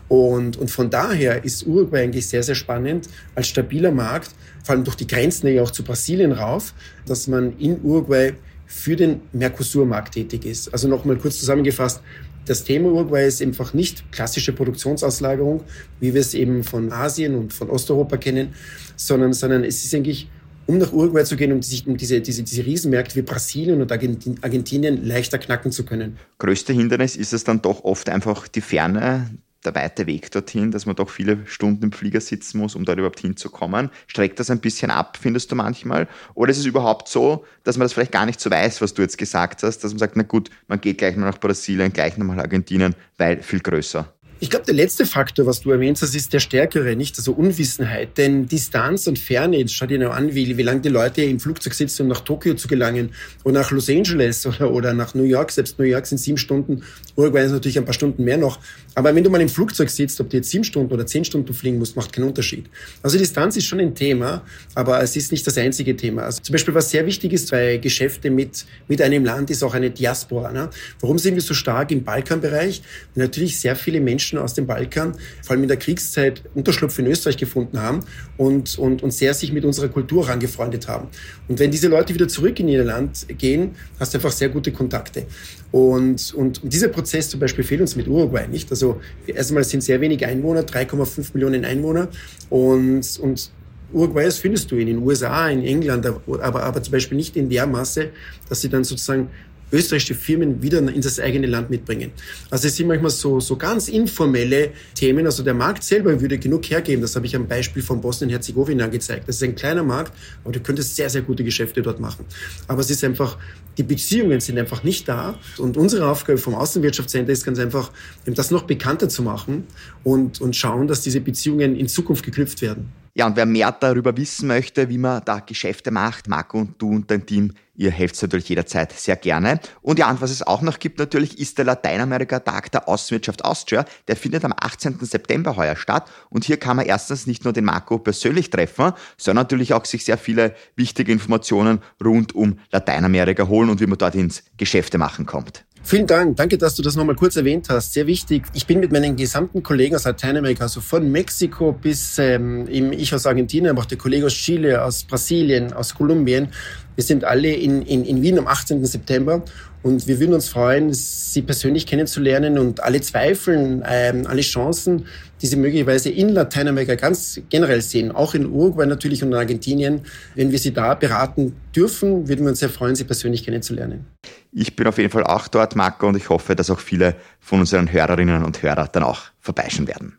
Und, 0.06 0.56
und 0.56 0.70
von 0.70 0.88
daher 0.88 1.44
ist 1.44 1.66
Uruguay 1.66 2.04
eigentlich 2.04 2.28
sehr, 2.28 2.42
sehr 2.42 2.54
spannend 2.54 3.08
als 3.34 3.48
stabiler 3.48 3.90
Markt, 3.90 4.30
vor 4.62 4.76
allem 4.76 4.84
durch 4.84 4.96
die 4.96 5.06
Grenzen 5.06 5.48
ja 5.48 5.62
auch 5.62 5.72
zu 5.72 5.82
Brasilien 5.82 6.32
rauf, 6.32 6.74
dass 7.04 7.26
man 7.26 7.58
in 7.58 7.80
Uruguay 7.82 8.32
für 8.66 8.96
den 8.96 9.22
Mercosur-Markt 9.32 10.14
tätig 10.14 10.44
ist. 10.44 10.72
Also 10.72 10.88
nochmal 10.88 11.16
kurz 11.16 11.40
zusammengefasst, 11.40 12.02
das 12.48 12.64
Thema 12.64 12.88
Uruguay 12.90 13.26
ist 13.26 13.42
einfach 13.42 13.74
nicht 13.74 14.10
klassische 14.10 14.52
Produktionsauslagerung, 14.52 15.62
wie 16.00 16.14
wir 16.14 16.20
es 16.20 16.34
eben 16.34 16.64
von 16.64 16.92
Asien 16.92 17.34
und 17.34 17.52
von 17.52 17.68
Osteuropa 17.68 18.16
kennen, 18.16 18.54
sondern, 18.96 19.32
sondern 19.32 19.64
es 19.64 19.84
ist 19.84 19.94
eigentlich 19.94 20.28
um 20.66 20.76
nach 20.76 20.92
Uruguay 20.92 21.24
zu 21.24 21.36
gehen, 21.36 21.50
um, 21.52 21.62
sich, 21.62 21.86
um 21.86 21.96
diese, 21.96 22.20
diese, 22.20 22.42
diese 22.42 22.64
Riesenmärkte 22.64 23.16
wie 23.16 23.22
Brasilien 23.22 23.80
und 23.80 23.90
Argentinien 23.90 25.02
leichter 25.02 25.38
knacken 25.38 25.72
zu 25.72 25.84
können. 25.84 26.18
Größte 26.38 26.74
Hindernis 26.74 27.16
ist 27.16 27.32
es 27.32 27.42
dann 27.42 27.62
doch 27.62 27.84
oft 27.84 28.10
einfach 28.10 28.48
die 28.48 28.60
Ferne, 28.60 29.30
der 29.64 29.74
weite 29.74 30.06
Weg 30.06 30.30
dorthin, 30.30 30.70
dass 30.70 30.86
man 30.86 30.96
doch 30.96 31.10
viele 31.10 31.46
Stunden 31.46 31.84
im 31.84 31.92
Flieger 31.92 32.20
sitzen 32.20 32.58
muss, 32.58 32.74
um 32.74 32.84
dort 32.84 32.98
überhaupt 32.98 33.20
hinzukommen. 33.20 33.90
Streckt 34.06 34.38
das 34.38 34.50
ein 34.50 34.60
bisschen 34.60 34.90
ab, 34.90 35.18
findest 35.20 35.50
du 35.50 35.56
manchmal? 35.56 36.08
Oder 36.34 36.50
ist 36.50 36.58
es 36.58 36.66
überhaupt 36.66 37.08
so, 37.08 37.44
dass 37.64 37.76
man 37.76 37.84
das 37.84 37.92
vielleicht 37.92 38.12
gar 38.12 38.26
nicht 38.26 38.40
so 38.40 38.50
weiß, 38.50 38.80
was 38.80 38.94
du 38.94 39.02
jetzt 39.02 39.18
gesagt 39.18 39.62
hast, 39.62 39.80
dass 39.80 39.92
man 39.92 39.98
sagt, 39.98 40.16
na 40.16 40.22
gut, 40.22 40.50
man 40.68 40.80
geht 40.80 40.98
gleich 40.98 41.16
mal 41.16 41.26
nach 41.26 41.40
Brasilien, 41.40 41.92
gleich 41.92 42.16
nochmal 42.16 42.40
Argentinien, 42.40 42.94
weil 43.16 43.42
viel 43.42 43.60
größer? 43.60 44.12
Ich 44.40 44.50
glaube, 44.50 44.66
der 44.66 44.74
letzte 44.74 45.04
Faktor, 45.04 45.46
was 45.46 45.62
du 45.62 45.72
erwähnt 45.72 46.00
hast, 46.00 46.14
ist 46.14 46.32
der 46.32 46.38
stärkere, 46.38 46.94
nicht? 46.94 47.18
Also 47.18 47.32
Unwissenheit. 47.32 48.16
Denn 48.18 48.46
Distanz 48.46 49.08
und 49.08 49.18
Ferne, 49.18 49.58
jetzt 49.58 49.74
schau 49.74 49.86
dir 49.86 49.98
noch 49.98 50.14
an, 50.14 50.32
wie, 50.32 50.56
wie 50.56 50.62
lange 50.62 50.80
die 50.80 50.90
Leute 50.90 51.22
im 51.22 51.40
Flugzeug 51.40 51.74
sitzen, 51.74 52.02
um 52.02 52.08
nach 52.08 52.20
Tokio 52.20 52.54
zu 52.54 52.68
gelangen 52.68 53.10
oder 53.42 53.60
nach 53.60 53.72
Los 53.72 53.88
Angeles 53.90 54.46
oder, 54.46 54.70
oder 54.70 54.94
nach 54.94 55.14
New 55.14 55.24
York. 55.24 55.50
Selbst 55.50 55.78
New 55.80 55.84
York 55.84 56.06
sind 56.06 56.18
sieben 56.18 56.38
Stunden. 56.38 56.84
Uruguay 57.16 57.46
ist 57.46 57.50
natürlich 57.50 57.78
ein 57.78 57.84
paar 57.84 57.94
Stunden 57.94 58.22
mehr 58.22 58.36
noch. 58.36 58.60
Aber 58.94 59.12
wenn 59.14 59.24
du 59.24 59.30
mal 59.30 59.40
im 59.40 59.48
Flugzeug 59.48 59.90
sitzt, 59.90 60.20
ob 60.20 60.30
du 60.30 60.36
jetzt 60.36 60.50
sieben 60.50 60.64
Stunden 60.64 60.92
oder 60.92 61.04
zehn 61.06 61.24
Stunden 61.24 61.52
fliegen 61.52 61.78
musst, 61.78 61.96
macht 61.96 62.12
keinen 62.12 62.28
Unterschied. 62.28 62.66
Also 63.02 63.18
Distanz 63.18 63.56
ist 63.56 63.66
schon 63.66 63.80
ein 63.80 63.94
Thema, 63.94 64.42
aber 64.74 65.02
es 65.02 65.16
ist 65.16 65.32
nicht 65.32 65.46
das 65.46 65.58
einzige 65.58 65.96
Thema. 65.96 66.22
Also 66.22 66.42
zum 66.42 66.52
Beispiel, 66.52 66.74
was 66.74 66.90
sehr 66.90 67.04
wichtig 67.06 67.32
ist 67.32 67.50
bei 67.50 67.78
Geschäfte 67.78 68.30
mit, 68.30 68.66
mit 68.86 69.02
einem 69.02 69.24
Land, 69.24 69.50
ist 69.50 69.64
auch 69.64 69.74
eine 69.74 69.90
Diaspora. 69.90 70.52
Ne? 70.52 70.70
Warum 71.00 71.18
sind 71.18 71.34
wir 71.34 71.42
so 71.42 71.54
stark 71.54 71.90
im 71.90 72.04
Balkanbereich? 72.04 72.82
Natürlich 73.14 73.58
sehr 73.58 73.74
viele 73.74 74.00
Menschen 74.00 74.27
Menschen 74.28 74.38
aus 74.38 74.54
dem 74.54 74.66
Balkan, 74.66 75.14
vor 75.42 75.52
allem 75.52 75.62
in 75.62 75.68
der 75.68 75.78
Kriegszeit, 75.78 76.42
Unterschlupf 76.54 76.98
in 76.98 77.06
Österreich 77.06 77.36
gefunden 77.36 77.80
haben 77.80 78.00
und, 78.36 78.78
und, 78.78 79.02
und 79.02 79.12
sehr 79.12 79.32
sich 79.34 79.52
mit 79.52 79.64
unserer 79.64 79.88
Kultur 79.88 80.28
angefreundet 80.28 80.88
haben. 80.88 81.08
Und 81.48 81.58
wenn 81.58 81.70
diese 81.70 81.88
Leute 81.88 82.14
wieder 82.14 82.28
zurück 82.28 82.60
in 82.60 82.68
ihr 82.68 82.84
Land 82.84 83.26
gehen, 83.38 83.74
hast 83.98 84.12
du 84.12 84.18
einfach 84.18 84.32
sehr 84.32 84.50
gute 84.50 84.72
Kontakte. 84.72 85.26
Und, 85.70 86.34
und, 86.34 86.62
und 86.62 86.72
dieser 86.72 86.88
Prozess 86.88 87.30
zum 87.30 87.40
Beispiel 87.40 87.64
fehlt 87.64 87.80
uns 87.80 87.96
mit 87.96 88.06
Uruguay 88.06 88.46
nicht. 88.48 88.70
Also 88.70 89.00
erstmal 89.26 89.64
sind 89.64 89.82
sehr 89.82 90.00
wenig 90.00 90.24
Einwohner, 90.24 90.62
3,5 90.62 91.30
Millionen 91.34 91.64
Einwohner 91.64 92.08
und, 92.50 93.18
und 93.20 93.50
Uruguayers 93.90 94.36
findest 94.36 94.70
du 94.70 94.76
in 94.76 94.86
den 94.86 94.98
USA, 94.98 95.48
in 95.48 95.64
England, 95.64 96.04
aber, 96.06 96.62
aber 96.62 96.82
zum 96.82 96.92
Beispiel 96.92 97.16
nicht 97.16 97.36
in 97.36 97.48
der 97.48 97.66
Masse, 97.66 98.10
dass 98.48 98.60
sie 98.60 98.68
dann 98.68 98.84
sozusagen 98.84 99.30
österreichische 99.72 100.14
Firmen 100.14 100.62
wieder 100.62 100.78
in 100.78 101.00
das 101.00 101.20
eigene 101.20 101.46
Land 101.46 101.70
mitbringen. 101.70 102.12
Also 102.50 102.68
es 102.68 102.76
sind 102.76 102.86
manchmal 102.86 103.10
so, 103.10 103.40
so 103.40 103.56
ganz 103.56 103.88
informelle 103.88 104.70
Themen. 104.94 105.26
Also 105.26 105.42
der 105.42 105.54
Markt 105.54 105.84
selber 105.84 106.20
würde 106.20 106.38
genug 106.38 106.64
hergeben. 106.70 107.02
Das 107.02 107.16
habe 107.16 107.26
ich 107.26 107.36
am 107.36 107.46
Beispiel 107.46 107.82
von 107.82 108.00
Bosnien-Herzegowina 108.00 108.86
gezeigt. 108.86 109.28
Das 109.28 109.36
ist 109.36 109.42
ein 109.42 109.54
kleiner 109.54 109.82
Markt, 109.82 110.12
aber 110.44 110.52
du 110.52 110.60
könntest 110.60 110.96
sehr, 110.96 111.10
sehr 111.10 111.22
gute 111.22 111.44
Geschäfte 111.44 111.82
dort 111.82 112.00
machen. 112.00 112.24
Aber 112.66 112.80
es 112.80 112.90
ist 112.90 113.04
einfach, 113.04 113.36
die 113.76 113.82
Beziehungen 113.82 114.40
sind 114.40 114.58
einfach 114.58 114.82
nicht 114.82 115.08
da. 115.08 115.38
Und 115.58 115.76
unsere 115.76 116.08
Aufgabe 116.08 116.38
vom 116.38 116.54
Außenwirtschaftscenter 116.54 117.32
ist 117.32 117.44
ganz 117.44 117.58
einfach, 117.58 117.92
das 118.24 118.50
noch 118.50 118.62
bekannter 118.62 119.08
zu 119.08 119.22
machen 119.22 119.64
und, 120.04 120.40
und 120.40 120.56
schauen, 120.56 120.88
dass 120.88 121.02
diese 121.02 121.20
Beziehungen 121.20 121.76
in 121.76 121.88
Zukunft 121.88 122.24
geknüpft 122.24 122.62
werden. 122.62 122.92
Ja, 123.14 123.26
und 123.26 123.36
wer 123.36 123.46
mehr 123.46 123.72
darüber 123.72 124.16
wissen 124.16 124.48
möchte, 124.48 124.88
wie 124.88 124.98
man 124.98 125.22
da 125.24 125.40
Geschäfte 125.40 125.90
macht, 125.90 126.28
Marco 126.28 126.58
und 126.58 126.80
du 126.80 126.90
und 126.90 127.10
dein 127.10 127.26
Team, 127.26 127.54
ihr 127.78 127.90
helft 127.90 128.20
natürlich 128.20 128.48
jederzeit 128.48 128.92
sehr 128.92 129.16
gerne. 129.16 129.60
Und 129.80 129.98
ja, 129.98 130.10
und 130.10 130.20
was 130.20 130.30
es 130.30 130.42
auch 130.42 130.62
noch 130.62 130.78
gibt 130.78 130.98
natürlich, 130.98 131.38
ist 131.38 131.58
der 131.58 131.64
Lateinamerika-Tag 131.64 132.72
der 132.72 132.88
Außenwirtschaft 132.88 133.44
Austria. 133.44 133.84
Der 134.08 134.16
findet 134.16 134.44
am 134.44 134.52
18. 134.54 134.98
September 135.00 135.56
heuer 135.56 135.76
statt. 135.76 136.10
Und 136.28 136.44
hier 136.44 136.58
kann 136.58 136.76
man 136.76 136.86
erstens 136.86 137.26
nicht 137.26 137.44
nur 137.44 137.52
den 137.52 137.64
Marco 137.64 137.98
persönlich 137.98 138.50
treffen, 138.50 138.92
sondern 139.16 139.44
natürlich 139.44 139.72
auch 139.72 139.84
sich 139.84 140.04
sehr 140.04 140.18
viele 140.18 140.54
wichtige 140.74 141.12
Informationen 141.12 141.80
rund 142.04 142.34
um 142.34 142.58
Lateinamerika 142.72 143.46
holen 143.46 143.70
und 143.70 143.80
wie 143.80 143.86
man 143.86 143.98
dort 143.98 144.16
ins 144.16 144.42
Geschäfte 144.56 144.98
machen 144.98 145.24
kommt. 145.24 145.64
Vielen 145.88 146.06
Dank. 146.06 146.36
Danke, 146.36 146.58
dass 146.58 146.74
du 146.74 146.82
das 146.82 146.96
nochmal 146.96 147.16
kurz 147.16 147.36
erwähnt 147.36 147.70
hast. 147.70 147.94
Sehr 147.94 148.06
wichtig. 148.06 148.42
Ich 148.52 148.66
bin 148.66 148.78
mit 148.78 148.92
meinen 148.92 149.16
gesamten 149.16 149.62
Kollegen 149.62 149.96
aus 149.96 150.04
Lateinamerika, 150.04 150.64
also 150.64 150.82
von 150.82 151.10
Mexiko 151.10 151.72
bis 151.72 152.18
ähm, 152.18 152.68
ich 152.68 153.14
aus 153.14 153.24
Argentinien, 153.24 153.70
aber 153.70 153.80
auch 153.80 153.86
der 153.86 153.96
Kollege 153.96 154.26
aus 154.26 154.34
Chile, 154.34 154.84
aus 154.84 155.04
Brasilien, 155.04 155.72
aus 155.72 155.94
Kolumbien. 155.94 156.48
Wir 156.94 157.04
sind 157.04 157.24
alle 157.24 157.54
in, 157.54 157.80
in, 157.80 158.04
in 158.04 158.20
Wien 158.20 158.38
am 158.38 158.46
18. 158.48 158.84
September 158.84 159.42
und 159.82 160.06
wir 160.06 160.18
würden 160.18 160.34
uns 160.34 160.48
freuen, 160.48 160.92
Sie 160.92 161.42
persönlich 161.42 161.86
kennenzulernen 161.86 162.58
und 162.58 162.82
alle 162.82 163.00
Zweifeln, 163.00 163.84
ähm, 163.86 164.26
alle 164.26 164.42
Chancen, 164.42 165.06
die 165.40 165.46
Sie 165.46 165.56
möglicherweise 165.56 166.10
in 166.10 166.30
Lateinamerika 166.30 166.96
ganz 166.96 167.40
generell 167.48 167.80
sehen, 167.80 168.10
auch 168.10 168.34
in 168.34 168.46
Uruguay 168.46 168.86
natürlich 168.86 169.22
und 169.22 169.30
in 169.30 169.38
Argentinien, 169.38 170.02
wenn 170.34 170.50
wir 170.50 170.58
Sie 170.58 170.72
da 170.72 170.94
beraten 170.94 171.54
dürfen, 171.74 172.28
würden 172.28 172.44
wir 172.44 172.50
uns 172.50 172.58
sehr 172.58 172.70
freuen, 172.70 172.96
Sie 172.96 173.04
persönlich 173.04 173.44
kennenzulernen. 173.44 174.06
Ich 174.52 174.74
bin 174.74 174.86
auf 174.86 174.98
jeden 174.98 175.10
Fall 175.10 175.24
auch 175.24 175.46
dort, 175.48 175.76
Marco, 175.76 176.08
und 176.08 176.16
ich 176.16 176.28
hoffe, 176.28 176.56
dass 176.56 176.70
auch 176.70 176.80
viele 176.80 177.14
von 177.38 177.60
unseren 177.60 177.92
Hörerinnen 177.92 178.44
und 178.44 178.62
Hörern 178.62 178.88
dann 178.92 179.04
auch 179.04 179.22
vorbeischauen 179.38 179.86
werden. 179.86 180.18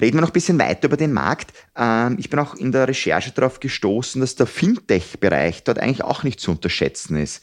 Reden 0.00 0.16
wir 0.16 0.20
noch 0.20 0.28
ein 0.28 0.32
bisschen 0.32 0.58
weiter 0.60 0.86
über 0.86 0.96
den 0.96 1.12
Markt. 1.12 1.52
Ähm, 1.76 2.16
ich 2.20 2.30
bin 2.30 2.38
auch 2.38 2.54
in 2.54 2.70
der 2.70 2.86
Recherche 2.86 3.32
darauf 3.32 3.58
gestoßen, 3.58 4.20
dass 4.20 4.36
der 4.36 4.46
Fintech-Bereich 4.46 5.64
dort 5.64 5.80
eigentlich 5.80 6.04
auch 6.04 6.22
nicht 6.22 6.38
zu 6.38 6.52
unterschätzen 6.52 7.16
ist. 7.16 7.42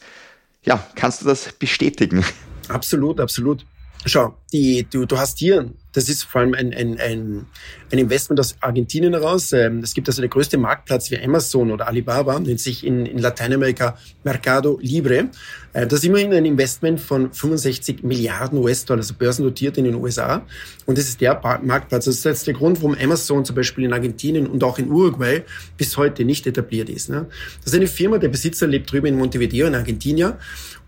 Ja, 0.66 0.84
kannst 0.96 1.22
du 1.22 1.26
das 1.26 1.52
bestätigen? 1.52 2.24
Absolut, 2.68 3.20
absolut. 3.20 3.64
Schau, 4.04 4.36
die, 4.52 4.84
du, 4.90 5.06
du 5.06 5.16
hast 5.16 5.38
hier, 5.38 5.70
das 5.96 6.10
ist 6.10 6.24
vor 6.24 6.42
allem 6.42 6.52
ein, 6.52 6.74
ein, 6.74 7.00
ein, 7.00 7.46
ein 7.90 7.98
Investment 7.98 8.38
aus 8.38 8.56
Argentinien 8.60 9.14
heraus. 9.14 9.52
Ähm, 9.54 9.78
es 9.78 9.94
gibt 9.94 10.08
also 10.08 10.20
der 10.20 10.28
größte 10.28 10.58
Marktplatz 10.58 11.10
wie 11.10 11.18
Amazon 11.18 11.70
oder 11.70 11.88
Alibaba, 11.88 12.38
nennt 12.38 12.60
sich 12.60 12.84
in, 12.84 13.06
in 13.06 13.16
Lateinamerika 13.16 13.96
Mercado 14.22 14.78
Libre. 14.82 15.30
Äh, 15.72 15.86
das 15.86 16.00
ist 16.00 16.04
immerhin 16.04 16.34
ein 16.34 16.44
Investment 16.44 17.00
von 17.00 17.32
65 17.32 18.02
Milliarden 18.02 18.58
US-Dollar, 18.58 19.00
also 19.00 19.14
börsennotiert 19.14 19.78
in 19.78 19.84
den 19.84 19.94
USA. 19.94 20.44
Und 20.84 20.98
das 20.98 21.08
ist 21.08 21.22
der 21.22 21.40
Marktplatz. 21.62 22.04
Das 22.04 22.16
ist 22.16 22.24
jetzt 22.26 22.46
der 22.46 22.54
Grund, 22.54 22.82
warum 22.82 22.94
Amazon 23.02 23.46
zum 23.46 23.56
Beispiel 23.56 23.84
in 23.84 23.94
Argentinien 23.94 24.46
und 24.46 24.62
auch 24.64 24.78
in 24.78 24.90
Uruguay 24.90 25.44
bis 25.78 25.96
heute 25.96 26.26
nicht 26.26 26.46
etabliert 26.46 26.90
ist. 26.90 27.08
Ne? 27.08 27.24
Das 27.64 27.72
ist 27.72 27.74
eine 27.74 27.86
Firma, 27.86 28.18
der 28.18 28.28
Besitzer 28.28 28.66
lebt 28.66 28.92
drüben 28.92 29.06
in 29.06 29.16
Montevideo 29.16 29.66
in 29.66 29.74
Argentinien 29.74 30.34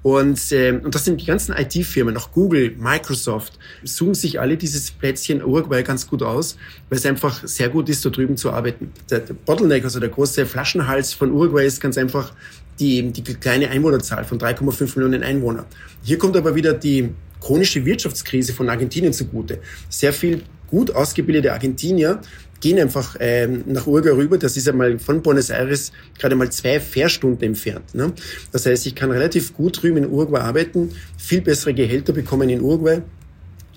und, 0.02 0.52
äh, 0.52 0.80
und 0.82 0.94
das 0.94 1.04
sind 1.04 1.20
die 1.20 1.26
ganzen 1.26 1.54
IT-Firmen, 1.56 2.16
auch 2.16 2.30
Google, 2.30 2.74
Microsoft, 2.78 3.58
suchen 3.82 4.14
sich 4.14 4.38
alle 4.38 4.56
dieses 4.56 4.90
Plätzchen 4.92 5.44
Uruguay 5.44 5.82
ganz 5.82 6.06
gut 6.06 6.22
aus, 6.22 6.56
weil 6.88 6.98
es 6.98 7.06
einfach 7.06 7.46
sehr 7.46 7.68
gut 7.68 7.88
ist, 7.88 8.04
da 8.04 8.11
drüben 8.11 8.37
zu 8.37 8.52
arbeiten. 8.52 8.92
Der, 9.11 9.20
der 9.20 9.34
Bottleneck, 9.34 9.84
also 9.84 9.98
der 9.98 10.08
große 10.08 10.46
Flaschenhals 10.46 11.12
von 11.12 11.32
Uruguay 11.32 11.66
ist 11.66 11.80
ganz 11.80 11.98
einfach 11.98 12.32
die, 12.78 13.11
die 13.11 13.22
kleine 13.22 13.70
Einwohnerzahl 13.70 14.24
von 14.24 14.38
3,5 14.38 14.96
Millionen 14.98 15.24
Einwohnern. 15.24 15.66
Hier 16.02 16.16
kommt 16.16 16.37
aber 16.37 16.54
wieder 16.54 16.74
die 16.74 17.11
chronische 17.40 17.84
Wirtschaftskrise 17.84 18.52
von 18.52 18.68
Argentinien 18.68 19.12
zugute. 19.12 19.61
Sehr 19.88 20.12
viel 20.12 20.42
gut 20.68 20.90
ausgebildete 20.94 21.52
Argentinier 21.52 22.20
gehen 22.60 22.78
einfach 22.78 23.16
ähm, 23.20 23.64
nach 23.66 23.86
Uruguay 23.86 24.10
rüber. 24.10 24.38
Das 24.38 24.56
ist 24.56 24.68
einmal 24.68 24.98
von 24.98 25.22
Buenos 25.22 25.50
Aires 25.50 25.92
gerade 26.18 26.36
mal 26.36 26.50
zwei 26.50 26.80
Fährstunden 26.80 27.42
entfernt. 27.42 27.94
Ne? 27.94 28.12
Das 28.52 28.66
heißt, 28.66 28.86
ich 28.86 28.94
kann 28.94 29.10
relativ 29.10 29.54
gut 29.54 29.82
drüben 29.82 29.98
in 29.98 30.10
Uruguay 30.10 30.40
arbeiten, 30.40 30.90
viel 31.16 31.40
bessere 31.40 31.74
Gehälter 31.74 32.12
bekommen 32.12 32.48
in 32.48 32.60
Uruguay 32.60 33.02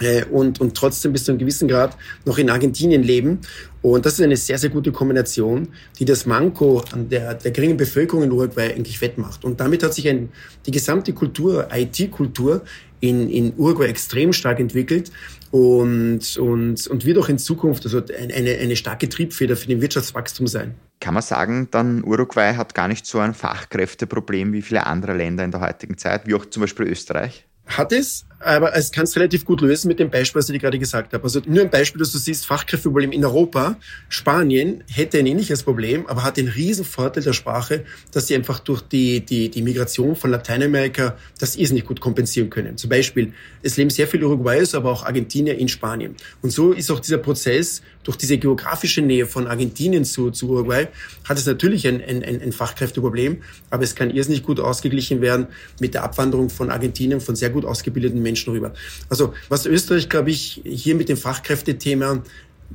äh, 0.02 0.26
und, 0.26 0.60
und 0.60 0.76
trotzdem 0.76 1.14
bis 1.14 1.26
zu 1.26 1.32
einem 1.32 1.40
gewissen 1.40 1.68
Grad 1.68 1.96
noch 2.26 2.38
in 2.38 2.50
Argentinien 2.50 3.04
leben. 3.04 3.40
Und 3.82 4.06
das 4.06 4.14
ist 4.14 4.22
eine 4.22 4.38
sehr, 4.38 4.58
sehr 4.58 4.70
gute 4.70 4.92
Kombination, 4.92 5.70
die 6.00 6.06
das 6.06 6.26
Manko 6.26 6.84
an 6.92 7.10
der, 7.10 7.36
der 7.36 7.52
geringen 7.52 7.78
Bevölkerung 7.78 8.24
in 8.24 8.32
Uruguay 8.32 8.74
eigentlich 8.74 9.02
wettmacht. 9.02 9.44
Und 9.44 9.60
damit 9.60 9.84
hat 9.84 9.94
sich 9.94 10.08
ein, 10.08 10.30
die 10.66 10.72
gesamte 10.72 11.14
Kultur, 11.14 11.68
IT-Kultur 11.74 12.62
in, 13.02 13.30
in 13.30 13.54
Uruguay 13.58 13.88
extrem 13.88 14.32
stark 14.32 14.60
entwickelt 14.60 15.12
und, 15.52 16.38
und, 16.38 16.88
und 16.88 17.06
wird 17.06 17.18
auch 17.18 17.28
in 17.28 17.38
Zukunft 17.38 17.84
also 17.84 18.02
eine, 18.18 18.58
eine 18.58 18.76
starke 18.76 19.10
Triebfeder 19.10 19.58
für 19.58 19.68
den 19.68 19.82
Wirtschaftswachstum 19.82 20.48
sein. 20.48 20.76
Kann 21.02 21.14
man 21.14 21.24
sagen, 21.24 21.68
dann 21.72 22.04
Uruguay 22.04 22.56
hat 22.56 22.74
gar 22.74 22.88
nicht 22.88 23.06
so 23.06 23.20
ein 23.20 23.34
Fachkräfteproblem 23.34 24.54
wie 24.54 24.62
viele 24.62 24.86
andere 24.86 25.14
Länder 25.14 25.44
in 25.44 25.52
der 25.52 25.60
heutigen 25.60 25.98
Zeit, 25.98 26.28
wie 26.28 26.36
auch 26.36 26.46
zum 26.46 26.62
Beispiel 26.62 26.88
Österreich? 26.88 27.46
Hat 27.66 27.92
es, 27.92 28.26
aber 28.44 28.76
es 28.76 28.92
kann 28.92 29.04
es 29.04 29.16
relativ 29.16 29.46
gut 29.46 29.62
lösen 29.62 29.88
mit 29.88 30.00
dem 30.00 30.10
Beispiel, 30.10 30.40
was 30.40 30.50
ich 30.50 30.54
dir 30.54 30.60
gerade 30.60 30.80
gesagt 30.80 31.14
habe. 31.14 31.24
Also 31.24 31.42
nur 31.46 31.62
ein 31.62 31.70
Beispiel, 31.70 32.00
dass 32.00 32.12
du 32.12 32.18
siehst, 32.18 32.46
Fachkräfteproblem 32.46 33.12
in 33.12 33.24
Europa. 33.24 33.78
Spanien 34.10 34.84
hätte 34.90 35.20
ein 35.20 35.26
ähnliches 35.26 35.64
Problem, 35.64 36.08
aber 36.08 36.24
hat 36.24 36.38
den 36.38 36.48
riesen 36.48 36.86
Vorteil 36.86 37.24
der 37.24 37.34
Sprache, 37.34 37.84
dass 38.12 38.28
sie 38.28 38.36
einfach 38.36 38.60
durch 38.60 38.82
die, 38.82 39.22
die, 39.22 39.50
die 39.50 39.62
Migration 39.62 40.16
von 40.16 40.32
Lateinamerika 40.32 41.18
das 41.40 41.56
irrsinnig 41.56 41.86
gut 41.86 42.02
kompensieren 42.02 42.50
können. 42.50 42.78
Zum 42.78 42.90
Beispiel, 42.90 43.34
es 43.62 43.78
leben 43.78 43.90
sehr 43.90 44.08
viele 44.08 44.28
Uruguayers, 44.28 44.76
aber 44.76 44.92
auch 44.92 45.06
Argentinier 45.06 45.58
in 45.58 45.68
Spanien. 45.68 46.16
Und 46.42 46.52
so 46.52 46.72
ist 46.72 46.90
auch 46.92 47.00
dieser 47.00 47.20
Prozess 47.20 47.82
durch 48.04 48.18
diese 48.18 48.38
geografische 48.38 49.02
Nähe 49.02 49.28
von 49.28 49.48
Argentinien 49.48 50.06
zu, 50.06 50.32
zu 50.32 50.50
Uruguay, 50.50 50.88
hat 51.24 51.38
es 51.38 51.46
natürlich 51.46 51.88
ein, 51.88 52.02
ein, 52.02 52.24
ein 52.24 52.52
Fachkräfteproblem, 52.52 53.42
aber 53.70 53.84
es 53.84 53.96
kann 53.96 54.10
irrsinnig 54.10 54.44
gut 54.44 54.60
ausgeglichen 54.60 55.22
werden 55.22 55.48
mit 55.80 55.94
der 55.94 56.04
Abwanderung 56.04 56.50
von 56.50 56.72
Argentinien, 56.72 57.22
von 57.22 57.36
sehr 57.36 57.52
gut 57.52 57.66
ausgebildeten 57.66 58.22
Menschen 58.22 58.31
rüber. 58.48 58.74
Also 59.10 59.34
was 59.50 59.66
Österreich, 59.66 60.10
glaube 60.10 60.32
ich, 60.32 60.62
hier 60.64 60.96
mit 60.96 61.10
dem 61.10 61.18
Fachkräftethema 61.18 62.24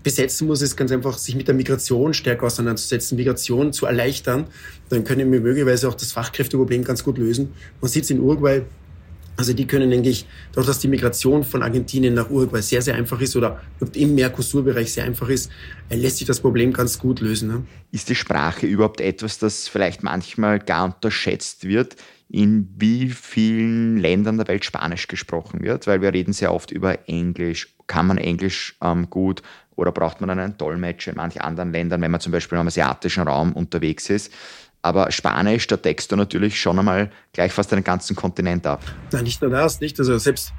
besetzen 0.03 0.47
muss, 0.47 0.63
ist 0.63 0.77
ganz 0.77 0.93
einfach, 0.93 1.19
sich 1.19 1.35
mit 1.35 1.49
der 1.49 1.55
Migration 1.55 2.15
stärker 2.15 2.47
auseinanderzusetzen, 2.47 3.17
Migration 3.17 3.73
zu 3.73 3.87
erleichtern. 3.87 4.47
Dann 4.89 5.05
können 5.05 5.33
wir 5.33 5.41
möglicherweise 5.41 5.89
auch 5.89 5.95
das 5.95 6.13
Fachkräfteproblem 6.13 6.85
ganz 6.85 7.03
gut 7.03 7.19
lösen. 7.19 7.53
Man 7.81 7.91
sieht 7.91 8.05
es 8.05 8.11
in 8.11 8.21
Uruguay, 8.21 8.63
also 9.37 9.53
die 9.53 9.67
können, 9.67 9.91
denke 9.91 10.09
ich, 10.09 10.27
dadurch, 10.53 10.67
dass 10.69 10.79
die 10.79 10.89
Migration 10.89 11.45
von 11.45 11.63
Argentinien 11.63 12.15
nach 12.15 12.31
Uruguay 12.31 12.63
sehr, 12.63 12.81
sehr 12.81 12.95
einfach 12.95 13.21
ist 13.21 13.37
oder 13.37 13.61
im 13.93 14.15
Mercosur-Bereich 14.15 14.93
sehr 14.93 15.05
einfach 15.05 15.29
ist, 15.29 15.51
lässt 15.91 16.19
sich 16.19 16.27
das 16.27 16.41
Problem 16.41 16.73
ganz 16.73 16.99
gut 16.99 17.21
lösen. 17.21 17.49
Ne? 17.49 17.67
Ist 17.93 18.09
die 18.09 18.15
Sprache 18.15 18.67
überhaupt 18.67 19.01
etwas, 19.01 19.39
das 19.39 19.69
vielleicht 19.69 20.03
manchmal 20.03 20.59
gar 20.59 20.87
unterschätzt 20.87 21.69
wird? 21.69 21.97
In 22.29 22.69
wie 22.77 23.11
vielen 23.11 23.99
Ländern 23.99 24.37
der 24.37 24.49
Welt 24.49 24.65
Spanisch 24.65 25.07
gesprochen 25.07 25.63
wird, 25.63 25.87
weil 25.87 26.03
wir 26.03 26.13
reden 26.13 26.33
sehr 26.33 26.53
oft 26.53 26.71
über 26.71 27.09
Englisch. 27.09 27.75
Kann 27.87 28.07
man 28.07 28.19
Englisch 28.19 28.77
ähm, 28.83 29.09
gut 29.11 29.43
oder 29.77 29.93
braucht 29.93 30.21
man 30.21 30.31
einen 30.31 30.59
Dolmetscher 30.59 31.13
in 31.13 31.17
manchen 31.17 31.41
anderen 31.41 31.73
Ländern, 31.73 32.01
wenn 32.01 32.11
man 32.11 32.21
zum 32.21 32.33
Beispiel 32.33 32.59
im 32.59 32.67
asiatischen 32.67 33.29
Raum 33.29 33.53
unterwegs 33.53 34.11
ist? 34.11 34.33
Aber 34.83 35.11
Spanisch, 35.11 35.67
da 35.67 35.77
deckst 35.77 36.13
du 36.13 36.17
natürlich 36.17 36.61
schon 36.61 36.79
einmal 36.79 37.11
gleich 37.33 37.53
fast 37.53 37.73
den 37.73 37.83
ganzen 37.83 38.15
Kontinent 38.15 38.67
ab. 38.67 38.83
Nein, 39.13 39.25
nicht 39.25 39.43
nur 39.43 39.51
das, 39.51 39.81
nicht. 39.81 39.99
Also 39.99 40.17
selbst 40.19 40.53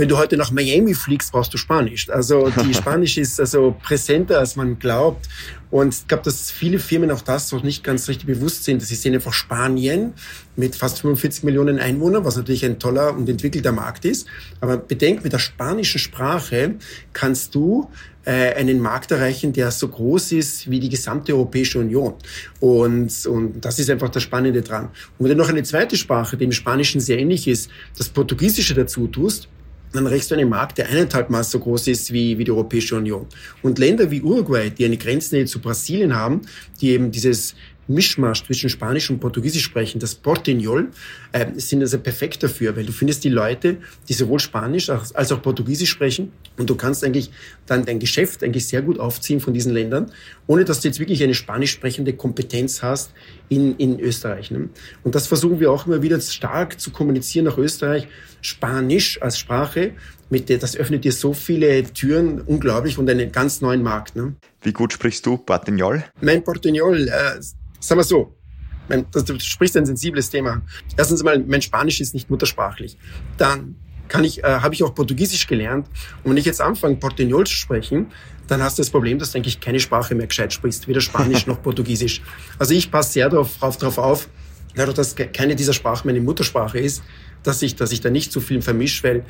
wenn 0.00 0.08
du 0.08 0.16
heute 0.16 0.38
nach 0.38 0.50
Miami 0.50 0.94
fliegst, 0.94 1.30
brauchst 1.30 1.52
du 1.52 1.58
Spanisch. 1.58 2.08
Also 2.08 2.48
die 2.48 2.72
Spanisch 2.82 3.18
ist 3.18 3.38
also 3.38 3.76
präsenter, 3.82 4.38
als 4.38 4.56
man 4.56 4.78
glaubt. 4.78 5.28
Und 5.70 5.94
ich 5.94 6.08
glaube, 6.08 6.22
dass 6.24 6.50
viele 6.50 6.78
Firmen 6.78 7.10
auch 7.10 7.20
das 7.20 7.52
noch 7.52 7.62
nicht 7.62 7.84
ganz 7.84 8.08
richtig 8.08 8.26
bewusst 8.26 8.64
sind. 8.64 8.80
Sie 8.82 8.94
sehen 8.94 9.14
einfach 9.14 9.34
Spanien 9.34 10.14
mit 10.56 10.74
fast 10.74 11.02
45 11.02 11.44
Millionen 11.44 11.78
Einwohnern, 11.78 12.24
was 12.24 12.36
natürlich 12.36 12.64
ein 12.64 12.78
toller 12.78 13.14
und 13.14 13.28
entwickelter 13.28 13.72
Markt 13.72 14.06
ist. 14.06 14.26
Aber 14.62 14.78
bedenk, 14.78 15.22
mit 15.22 15.34
der 15.34 15.38
spanischen 15.38 15.98
Sprache 15.98 16.76
kannst 17.12 17.54
du 17.54 17.90
äh, 18.24 18.54
einen 18.54 18.80
Markt 18.80 19.10
erreichen, 19.10 19.52
der 19.52 19.70
so 19.70 19.88
groß 19.88 20.32
ist 20.32 20.70
wie 20.70 20.80
die 20.80 20.88
gesamte 20.88 21.34
Europäische 21.34 21.78
Union. 21.78 22.14
Und, 22.58 23.26
und 23.26 23.60
das 23.60 23.78
ist 23.78 23.90
einfach 23.90 24.08
das 24.08 24.22
Spannende 24.22 24.62
dran. 24.62 24.88
Und 25.18 25.28
wenn 25.28 25.36
du 25.36 25.36
noch 25.36 25.50
eine 25.50 25.62
zweite 25.62 25.98
Sprache, 25.98 26.38
die 26.38 26.44
im 26.44 26.52
Spanischen 26.52 27.02
sehr 27.02 27.18
ähnlich 27.18 27.46
ist, 27.46 27.68
das 27.98 28.08
Portugiesische 28.08 28.74
dazu 28.74 29.06
tust, 29.06 29.46
dann 29.92 30.06
rächst 30.06 30.30
du 30.30 30.34
einen 30.34 30.48
Markt, 30.48 30.78
der 30.78 30.88
eineinhalb 30.88 31.30
Mal 31.30 31.42
so 31.42 31.58
groß 31.58 31.88
ist 31.88 32.12
wie, 32.12 32.38
wie 32.38 32.44
die 32.44 32.50
Europäische 32.50 32.96
Union. 32.96 33.26
Und 33.62 33.78
Länder 33.78 34.10
wie 34.10 34.22
Uruguay, 34.22 34.70
die 34.70 34.84
eine 34.84 34.96
Grenznähe 34.96 35.46
zu 35.46 35.60
Brasilien 35.60 36.14
haben, 36.14 36.42
die 36.80 36.90
eben 36.90 37.10
dieses 37.10 37.54
Mischmasch 37.90 38.44
zwischen 38.44 38.70
Spanisch 38.70 39.10
und 39.10 39.20
Portugiesisch 39.20 39.64
sprechen, 39.64 39.98
das 39.98 40.22
Portuñol, 40.22 40.88
äh, 41.32 41.46
sind 41.56 41.82
also 41.82 41.98
perfekt 41.98 42.42
dafür, 42.42 42.76
weil 42.76 42.86
du 42.86 42.92
findest 42.92 43.24
die 43.24 43.28
Leute, 43.28 43.78
die 44.08 44.12
sowohl 44.12 44.40
Spanisch 44.40 44.88
als 44.88 45.32
auch 45.32 45.42
Portugiesisch 45.42 45.90
sprechen 45.90 46.32
und 46.56 46.70
du 46.70 46.76
kannst 46.76 47.04
eigentlich 47.04 47.30
dann 47.66 47.84
dein 47.84 47.98
Geschäft 47.98 48.42
eigentlich 48.42 48.66
sehr 48.66 48.82
gut 48.82 48.98
aufziehen 48.98 49.40
von 49.40 49.52
diesen 49.52 49.72
Ländern, 49.72 50.10
ohne 50.46 50.64
dass 50.64 50.80
du 50.80 50.88
jetzt 50.88 51.00
wirklich 51.00 51.22
eine 51.22 51.34
spanisch 51.34 51.72
sprechende 51.72 52.12
Kompetenz 52.12 52.82
hast 52.82 53.12
in, 53.48 53.76
in 53.76 54.00
Österreich. 54.00 54.50
Ne? 54.50 54.68
Und 55.02 55.14
das 55.14 55.26
versuchen 55.26 55.60
wir 55.60 55.70
auch 55.70 55.86
immer 55.86 56.02
wieder 56.02 56.20
stark 56.20 56.80
zu 56.80 56.90
kommunizieren 56.90 57.46
nach 57.46 57.58
Österreich. 57.58 58.08
Spanisch 58.42 59.20
als 59.20 59.38
Sprache 59.38 59.92
mit 60.30 60.48
der, 60.48 60.58
das 60.58 60.76
öffnet 60.76 61.04
dir 61.04 61.12
so 61.12 61.34
viele 61.34 61.82
Türen, 61.92 62.40
unglaublich, 62.40 62.98
und 62.98 63.10
einen 63.10 63.32
ganz 63.32 63.60
neuen 63.60 63.82
Markt. 63.82 64.16
Ne? 64.16 64.36
Wie 64.62 64.72
gut 64.72 64.92
sprichst 64.92 65.26
du 65.26 65.36
Portugnol? 65.36 66.04
Mein 66.20 66.42
Portugnol, 66.44 67.08
äh, 67.08 67.40
Sagen 67.80 67.98
wir 67.98 68.04
so, 68.04 68.36
das, 69.12 69.24
du 69.24 69.38
sprichst 69.38 69.76
ein 69.76 69.86
sensibles 69.86 70.30
Thema. 70.30 70.62
Erstens 70.96 71.20
einmal, 71.20 71.38
mein 71.40 71.62
Spanisch 71.62 72.00
ist 72.00 72.14
nicht 72.14 72.30
muttersprachlich. 72.30 72.98
Dann 73.36 73.76
kann 74.08 74.24
ich, 74.24 74.42
äh, 74.42 74.46
habe 74.46 74.74
ich 74.74 74.82
auch 74.82 74.94
Portugiesisch 74.94 75.46
gelernt. 75.46 75.86
Und 76.22 76.30
wenn 76.30 76.36
ich 76.36 76.44
jetzt 76.44 76.60
anfange, 76.60 76.96
Portugnol 76.96 77.46
zu 77.46 77.54
sprechen, 77.54 78.06
dann 78.48 78.62
hast 78.62 78.78
du 78.78 78.82
das 78.82 78.90
Problem, 78.90 79.18
dass 79.18 79.32
du 79.32 79.38
eigentlich 79.38 79.60
keine 79.60 79.78
Sprache 79.78 80.14
mehr 80.14 80.26
gescheit 80.26 80.52
sprichst, 80.52 80.88
weder 80.88 81.00
Spanisch 81.00 81.46
noch 81.48 81.62
Portugiesisch. 81.62 82.20
Also 82.58 82.74
ich 82.74 82.90
passe 82.90 83.12
sehr 83.12 83.28
darauf, 83.28 83.56
darauf 83.58 83.98
auf, 83.98 84.28
dadurch, 84.74 84.96
dass 84.96 85.14
keine 85.14 85.54
dieser 85.54 85.72
Sprachen 85.72 86.08
meine 86.08 86.20
Muttersprache 86.20 86.78
ist, 86.78 87.02
dass 87.42 87.62
ich, 87.62 87.76
dass 87.76 87.92
ich 87.92 88.00
da 88.00 88.10
nicht 88.10 88.32
zu 88.32 88.40
viel 88.40 88.62
vermische, 88.62 89.02
weil 89.04 89.24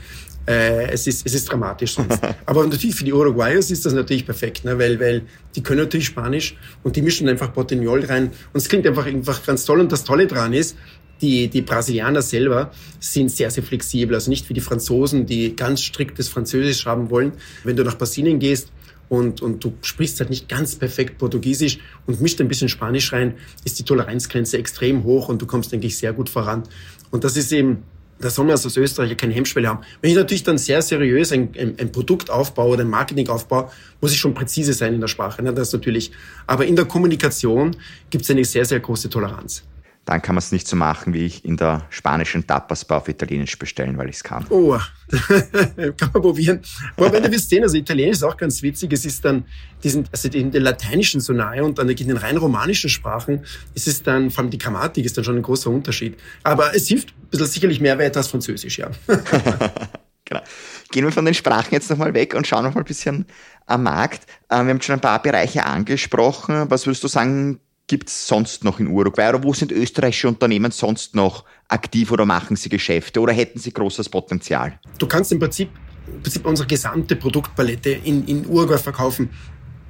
äh, 0.46 0.90
es, 0.90 1.06
ist, 1.06 1.26
es 1.26 1.34
ist 1.34 1.50
dramatisch 1.50 1.94
sonst. 1.94 2.20
Aber 2.46 2.64
natürlich 2.66 2.96
für 2.96 3.04
die 3.04 3.12
Uruguayos 3.12 3.70
ist 3.70 3.86
das 3.86 3.92
natürlich 3.92 4.24
perfekt, 4.24 4.64
ne? 4.64 4.78
weil, 4.78 4.98
weil 4.98 5.22
die 5.54 5.62
können 5.62 5.80
natürlich 5.80 6.06
Spanisch 6.06 6.56
und 6.82 6.96
die 6.96 7.02
mischen 7.02 7.28
einfach 7.28 7.52
Portugnol 7.52 8.04
rein 8.04 8.30
und 8.52 8.56
es 8.56 8.68
klingt 8.68 8.86
einfach, 8.86 9.06
einfach 9.06 9.44
ganz 9.44 9.64
toll. 9.64 9.80
Und 9.80 9.92
das 9.92 10.04
Tolle 10.04 10.26
dran 10.26 10.52
ist, 10.52 10.76
die, 11.20 11.48
die 11.48 11.60
Brasilianer 11.60 12.22
selber 12.22 12.70
sind 12.98 13.30
sehr, 13.30 13.50
sehr 13.50 13.62
flexibel. 13.62 14.14
Also 14.14 14.30
nicht 14.30 14.48
wie 14.48 14.54
die 14.54 14.60
Franzosen, 14.60 15.26
die 15.26 15.54
ganz 15.54 15.82
striktes 15.82 16.28
Französisch 16.28 16.86
haben 16.86 17.10
wollen. 17.10 17.32
Wenn 17.62 17.76
du 17.76 17.84
nach 17.84 17.98
Brasilien 17.98 18.38
gehst, 18.38 18.72
und, 19.10 19.42
und 19.42 19.64
du 19.64 19.74
sprichst 19.82 20.20
halt 20.20 20.30
nicht 20.30 20.48
ganz 20.48 20.76
perfekt 20.76 21.18
Portugiesisch 21.18 21.80
und 22.06 22.20
mischt 22.20 22.40
ein 22.40 22.46
bisschen 22.46 22.68
Spanisch 22.68 23.12
rein, 23.12 23.34
ist 23.64 23.76
die 23.80 23.82
Toleranzgrenze 23.82 24.56
extrem 24.56 25.02
hoch 25.02 25.28
und 25.28 25.42
du 25.42 25.46
kommst, 25.46 25.72
denke 25.72 25.88
ich, 25.88 25.98
sehr 25.98 26.12
gut 26.12 26.28
voran. 26.30 26.62
Und 27.10 27.24
das 27.24 27.36
ist 27.36 27.50
eben 27.50 27.82
da 28.20 28.30
soll 28.30 28.44
man 28.44 28.52
als 28.52 28.76
Österreicher 28.76 29.14
keine 29.14 29.33
Hemmschwelle 29.33 29.68
haben. 29.68 29.80
Wenn 30.00 30.11
ich 30.11 30.16
natürlich 30.16 30.42
dann 30.42 30.59
sehr 30.59 30.83
seriös 30.83 31.33
ein, 31.33 31.50
ein, 31.59 31.74
ein 31.78 31.92
Produkt 31.92 32.30
aufbaue 32.30 32.74
oder 32.74 32.85
ein 32.85 32.90
Marketing 32.90 33.28
aufbaue, 33.28 33.70
muss 34.00 34.12
ich 34.12 34.18
schon 34.18 34.35
präzise 34.35 34.72
sein 34.74 34.94
in 34.94 35.00
der 35.00 35.09
Sprache. 35.09 35.42
Ne? 35.42 35.52
Das 35.52 35.72
natürlich. 35.72 36.12
Aber 36.46 36.66
in 36.66 36.76
der 36.76 36.85
Kommunikation 36.85 37.76
gibt 38.11 38.24
es 38.24 38.30
eine 38.30 38.44
sehr, 38.44 38.64
sehr 38.64 38.80
große 38.80 39.09
Toleranz 39.09 39.64
dann 40.04 40.22
kann 40.22 40.34
man 40.34 40.40
es 40.40 40.50
nicht 40.50 40.66
so 40.66 40.76
machen, 40.76 41.12
wie 41.12 41.26
ich 41.26 41.44
in 41.44 41.56
der 41.56 41.86
spanischen 41.90 42.46
Tapasbar 42.46 42.98
auf 42.98 43.08
Italienisch 43.08 43.58
bestellen, 43.58 43.96
weil 43.98 44.08
ich 44.08 44.16
es 44.16 44.24
kann. 44.24 44.46
Oh, 44.48 44.76
kann 45.28 46.10
man 46.12 46.22
probieren. 46.22 46.60
Aber 46.96 47.12
wenn 47.12 47.22
du 47.22 47.30
willst 47.30 47.50
sehen, 47.50 47.62
also 47.62 47.76
Italienisch 47.76 48.16
ist 48.16 48.22
auch 48.22 48.36
ganz 48.36 48.62
witzig. 48.62 48.92
Es 48.92 49.04
ist 49.04 49.24
dann, 49.24 49.44
die 49.84 49.90
sind, 49.90 50.08
also 50.10 50.28
in 50.28 50.50
den 50.50 50.62
Lateinischen 50.62 51.20
so 51.20 51.32
nahe 51.32 51.62
und 51.62 51.78
dann 51.78 51.88
in 51.88 51.96
den 51.96 52.16
rein 52.16 52.38
romanischen 52.38 52.90
Sprachen 52.90 53.44
ist 53.74 53.86
es 53.86 54.02
dann, 54.02 54.30
vor 54.30 54.42
allem 54.42 54.50
die 54.50 54.58
Grammatik 54.58 55.04
ist 55.04 55.16
dann 55.16 55.24
schon 55.24 55.36
ein 55.36 55.42
großer 55.42 55.70
Unterschied. 55.70 56.18
Aber 56.42 56.74
es 56.74 56.88
hilft 56.88 57.10
ein 57.10 57.28
bisschen 57.30 57.46
sicherlich 57.46 57.80
mehr 57.80 57.98
weiter 57.98 58.18
als 58.18 58.28
Französisch, 58.28 58.78
ja. 58.78 58.90
genau. 60.24 60.42
Gehen 60.90 61.04
wir 61.04 61.12
von 61.12 61.24
den 61.24 61.34
Sprachen 61.34 61.72
jetzt 61.72 61.88
nochmal 61.88 62.14
weg 62.14 62.34
und 62.34 62.46
schauen 62.46 62.64
nochmal 62.64 62.82
ein 62.82 62.88
bisschen 62.88 63.26
am 63.66 63.84
Markt. 63.84 64.26
Ähm, 64.50 64.66
wir 64.66 64.74
haben 64.74 64.82
schon 64.82 64.94
ein 64.94 65.00
paar 65.00 65.22
Bereiche 65.22 65.64
angesprochen. 65.64 66.68
Was 66.68 66.86
würdest 66.86 67.04
du 67.04 67.08
sagen, 67.08 67.60
gibt 67.86 68.08
es 68.08 68.26
sonst 68.26 68.64
noch 68.64 68.78
in 68.80 68.88
Uruguay? 68.88 69.28
Oder 69.28 69.42
wo 69.42 69.52
sind 69.52 69.72
österreichische 69.72 70.28
Unternehmen 70.28 70.70
sonst 70.70 71.14
noch 71.14 71.44
aktiv 71.68 72.12
oder 72.12 72.24
machen 72.24 72.56
sie 72.56 72.68
Geschäfte 72.68 73.20
oder 73.20 73.32
hätten 73.32 73.58
sie 73.58 73.72
großes 73.72 74.08
Potenzial? 74.08 74.78
Du 74.98 75.06
kannst 75.06 75.32
im 75.32 75.38
Prinzip, 75.38 75.70
im 76.06 76.22
Prinzip 76.22 76.46
unsere 76.46 76.68
gesamte 76.68 77.16
Produktpalette 77.16 77.90
in, 77.90 78.26
in 78.26 78.46
Uruguay 78.46 78.78
verkaufen. 78.78 79.30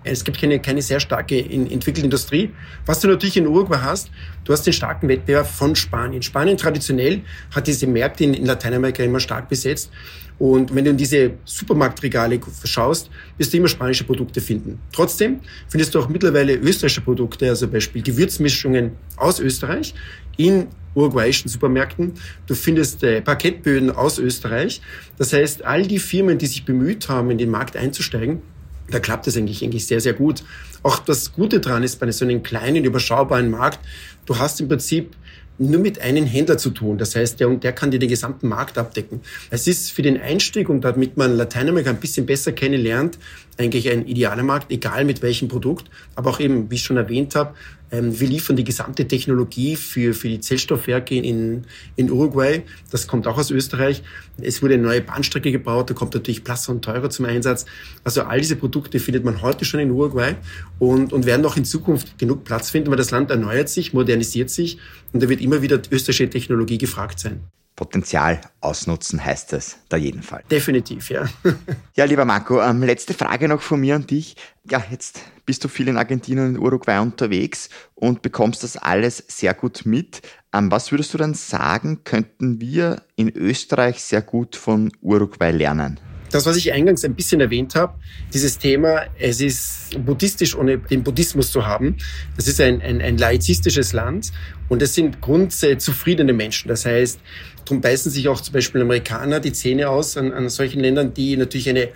Es 0.03 0.25
gibt 0.25 0.41
keine, 0.41 0.61
keine 0.61 0.81
sehr 0.81 0.99
starke 0.99 1.39
entwickelte 1.39 2.03
Industrie. 2.03 2.51
Was 2.87 3.01
du 3.01 3.09
natürlich 3.09 3.37
in 3.37 3.47
Uruguay 3.47 3.81
hast, 3.83 4.11
du 4.45 4.53
hast 4.53 4.67
den 4.67 4.73
starken 4.73 5.09
Wettbewerb 5.09 5.47
von 5.47 5.77
Spanien. 5.77 6.23
Spanien 6.23 6.57
traditionell 6.57 7.23
hat 7.55 7.67
diese 7.67 7.87
Märkte 7.87 8.25
in, 8.25 8.35
in 8.35 8.47
Lateinamerika 8.47 9.03
immer 9.03 9.21
stark 9.21 9.49
besetzt. 9.49 9.91
Und 10.39 10.75
wenn 10.75 10.87
du 10.87 10.91
in 10.93 10.97
diese 10.97 11.33
Supermarktregale 11.45 12.41
schaust, 12.65 13.11
wirst 13.37 13.53
du 13.53 13.59
immer 13.59 13.69
spanische 13.69 14.05
Produkte 14.05 14.41
finden. 14.41 14.81
Trotzdem 14.91 15.41
findest 15.69 15.95
du 15.95 16.01
auch 16.01 16.09
mittlerweile 16.09 16.55
österreichische 16.55 17.03
Produkte, 17.03 17.51
also 17.51 17.69
Beispiel 17.69 18.03
Gewürzmischungen 18.03 18.93
aus 19.19 19.39
Österreich 19.39 19.93
in 20.39 20.69
uruguayischen 20.95 21.51
Supermärkten. 21.51 22.15
Du 22.47 22.55
findest 22.55 23.03
äh, 23.03 23.21
Parkettböden 23.21 23.91
aus 23.91 24.19
Österreich. 24.19 24.81
Das 25.19 25.35
heißt, 25.35 25.63
all 25.63 25.87
die 25.87 25.99
Firmen, 25.99 26.39
die 26.39 26.47
sich 26.47 26.65
bemüht 26.65 27.11
haben, 27.11 27.31
in 27.31 27.37
den 27.37 27.51
Markt 27.51 27.77
einzusteigen, 27.77 28.41
da 28.91 29.01
klappt 29.01 29.27
es 29.27 29.37
eigentlich, 29.37 29.63
eigentlich 29.63 29.87
sehr, 29.87 30.01
sehr 30.01 30.13
gut. 30.13 30.43
Auch 30.83 30.99
das 30.99 31.33
Gute 31.33 31.61
dran 31.61 31.83
ist 31.83 32.01
bei 32.01 32.11
so 32.11 32.25
einem 32.25 32.43
kleinen, 32.43 32.85
überschaubaren 32.85 33.51
Markt, 33.51 33.81
du 34.27 34.39
hast 34.39 34.61
im 34.61 34.69
Prinzip 34.69 35.15
nur 35.61 35.81
mit 35.81 36.01
einem 36.01 36.25
Händler 36.25 36.57
zu 36.57 36.71
tun. 36.71 36.97
Das 36.97 37.15
heißt, 37.15 37.39
der, 37.39 37.51
der 37.51 37.73
kann 37.73 37.91
dir 37.91 37.99
den 37.99 38.09
gesamten 38.09 38.49
Markt 38.49 38.79
abdecken. 38.79 39.21
Es 39.51 39.67
ist 39.67 39.91
für 39.93 40.01
den 40.01 40.19
Einstieg 40.19 40.71
und 40.71 40.81
damit 40.83 41.19
man 41.19 41.37
Lateinamerika 41.37 41.91
ein 41.91 42.01
bisschen 42.01 42.25
besser 42.25 42.53
kennenlernt, 42.53 43.19
eigentlich 43.59 43.91
ein 43.91 44.07
idealer 44.07 44.43
Markt, 44.43 44.73
egal 44.73 45.05
mit 45.05 45.21
welchem 45.21 45.49
Produkt. 45.49 45.91
Aber 46.15 46.31
auch 46.31 46.41
eben, 46.41 46.71
wie 46.71 46.77
ich 46.77 46.83
schon 46.83 46.97
erwähnt 46.97 47.35
habe, 47.35 47.55
wir 47.91 48.29
liefern 48.29 48.57
die 48.57 48.65
gesamte 48.65 49.07
Technologie 49.07 49.77
für, 49.77 50.15
für 50.15 50.29
die 50.29 50.41
Zellstoffwerke 50.41 51.17
in, 51.17 51.65
in 51.97 52.11
Uruguay. 52.11 52.63
Das 52.91 53.07
kommt 53.07 53.27
auch 53.27 53.37
aus 53.37 53.51
Österreich. 53.51 54.03
Es 54.41 54.63
wurde 54.63 54.75
eine 54.75 54.85
neue 54.85 55.01
Bahnstrecke 55.01 55.51
gebaut, 55.51 55.91
da 55.91 55.95
kommt 55.95 56.15
natürlich 56.15 56.45
Plasser 56.45 56.73
und 56.73 56.85
Teurer 56.85 57.11
zum 57.11 57.27
Einsatz. 57.27 57.67
Also 58.05 58.23
all 58.23 58.41
diese 58.41 58.57
Produkte 58.57 59.01
findet 59.01 59.25
man 59.25 59.43
heute 59.43 59.65
schon 59.65 59.81
in 59.81 59.91
Uruguay 59.91 60.37
und, 60.79 61.13
und 61.13 61.27
werden 61.27 61.45
auch 61.45 61.57
in 61.57 61.65
Zukunft 61.65 62.19
genug 62.19 62.45
Platz 62.45 62.71
finden, 62.71 62.91
weil 62.91 62.97
das 62.97 63.11
Land 63.11 63.31
erneuert 63.31 63.69
sich, 63.69 63.93
modernisiert 63.93 64.51
sich 64.51 64.79
und 65.13 65.23
da 65.23 65.29
wird 65.29 65.41
immer 65.41 65.63
wieder 65.63 65.81
österreichische 65.91 66.31
Technologie 66.31 66.79
gefragt 66.79 67.19
sein. 67.19 67.41
Potenzial 67.81 68.43
ausnutzen 68.61 69.25
heißt 69.25 69.55
es 69.55 69.79
da 69.89 69.97
jeden 69.97 70.23
Fall. 70.23 70.43
Definitiv, 70.51 71.09
ja. 71.09 71.27
ja, 71.97 72.05
lieber 72.05 72.27
Marco, 72.27 72.61
ähm, 72.61 72.83
letzte 72.83 73.15
Frage 73.15 73.49
noch 73.49 73.63
von 73.63 73.81
mir 73.81 73.95
an 73.95 74.07
dich. 74.07 74.37
Ja, 74.71 74.85
jetzt 74.91 75.23
bist 75.47 75.65
du 75.65 75.69
viel 75.69 75.89
in 75.89 75.97
Argentinien 75.97 76.57
und 76.57 76.59
Uruguay 76.59 77.01
unterwegs 77.01 77.71
und 77.95 78.21
bekommst 78.21 78.65
das 78.65 78.77
alles 78.77 79.25
sehr 79.29 79.55
gut 79.55 79.87
mit. 79.87 80.21
Ähm, 80.53 80.71
was 80.71 80.93
würdest 80.93 81.15
du 81.15 81.19
dann 81.19 81.33
sagen, 81.33 82.05
könnten 82.05 82.61
wir 82.61 83.03
in 83.17 83.31
Österreich 83.35 84.03
sehr 84.03 84.21
gut 84.21 84.57
von 84.57 84.93
Uruguay 85.01 85.51
lernen? 85.51 85.99
das, 86.31 86.47
was 86.47 86.57
ich 86.57 86.73
eingangs 86.73 87.05
ein 87.05 87.15
bisschen 87.15 87.41
erwähnt 87.41 87.75
habe, 87.75 87.95
dieses 88.33 88.59
Thema, 88.59 89.07
es 89.19 89.41
ist 89.41 90.05
buddhistisch, 90.05 90.55
ohne 90.55 90.79
den 90.79 91.03
Buddhismus 91.03 91.51
zu 91.51 91.67
haben. 91.67 91.97
Das 92.37 92.49
ist 92.49 92.61
ein, 92.61 92.81
ein, 92.83 93.01
ein 93.01 93.19
laizistisches 93.19 93.93
Land 93.93 94.33
und 94.69 94.83
es 94.83 94.95
sind 94.95 95.21
grundzufriedene 95.21 96.33
Menschen. 96.33 96.69
Das 96.69 96.87
heißt, 96.87 97.21
darum 97.71 97.81
beißen 97.81 98.11
sich 98.11 98.29
auch 98.29 98.41
zum 98.41 98.53
Beispiel 98.53 98.81
Amerikaner 98.83 99.41
die 99.41 99.53
Zähne 99.53 99.89
aus 99.89 100.17
an, 100.17 100.33
an 100.33 100.49
solchen 100.49 100.81
Ländern, 100.81 101.15
die 101.15 101.37
natürlich 101.37 101.69
eine 101.69 101.89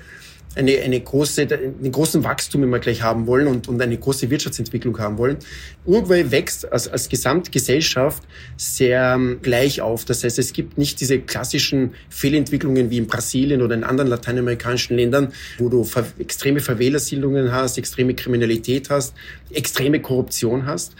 eine, 0.56 0.78
eine 0.78 1.00
große, 1.00 1.48
einen 1.50 1.90
großen 1.90 2.22
Wachstum 2.22 2.62
immer 2.62 2.78
gleich 2.78 3.02
haben 3.02 3.26
wollen 3.26 3.46
und, 3.46 3.68
und 3.68 3.80
eine 3.82 3.96
große 3.96 4.30
Wirtschaftsentwicklung 4.30 4.98
haben 4.98 5.18
wollen. 5.18 5.38
Uruguay 5.84 6.30
wächst 6.30 6.70
als, 6.70 6.86
als 6.86 7.08
Gesamtgesellschaft 7.08 8.22
sehr 8.56 9.14
ähm, 9.16 9.40
gleich 9.42 9.80
auf. 9.80 10.04
Das 10.04 10.22
heißt, 10.22 10.38
es 10.38 10.52
gibt 10.52 10.78
nicht 10.78 11.00
diese 11.00 11.18
klassischen 11.18 11.94
Fehlentwicklungen 12.08 12.90
wie 12.90 12.98
in 12.98 13.06
Brasilien 13.06 13.62
oder 13.62 13.74
in 13.74 13.84
anderen 13.84 14.08
lateinamerikanischen 14.08 14.96
Ländern, 14.96 15.32
wo 15.58 15.68
du 15.68 15.84
ver 15.84 16.04
extreme 16.18 16.60
Verwählersiedlungen 16.60 17.50
hast, 17.50 17.76
extreme 17.78 18.14
Kriminalität 18.14 18.90
hast, 18.90 19.14
extreme 19.50 20.00
Korruption 20.00 20.66
hast. 20.66 20.94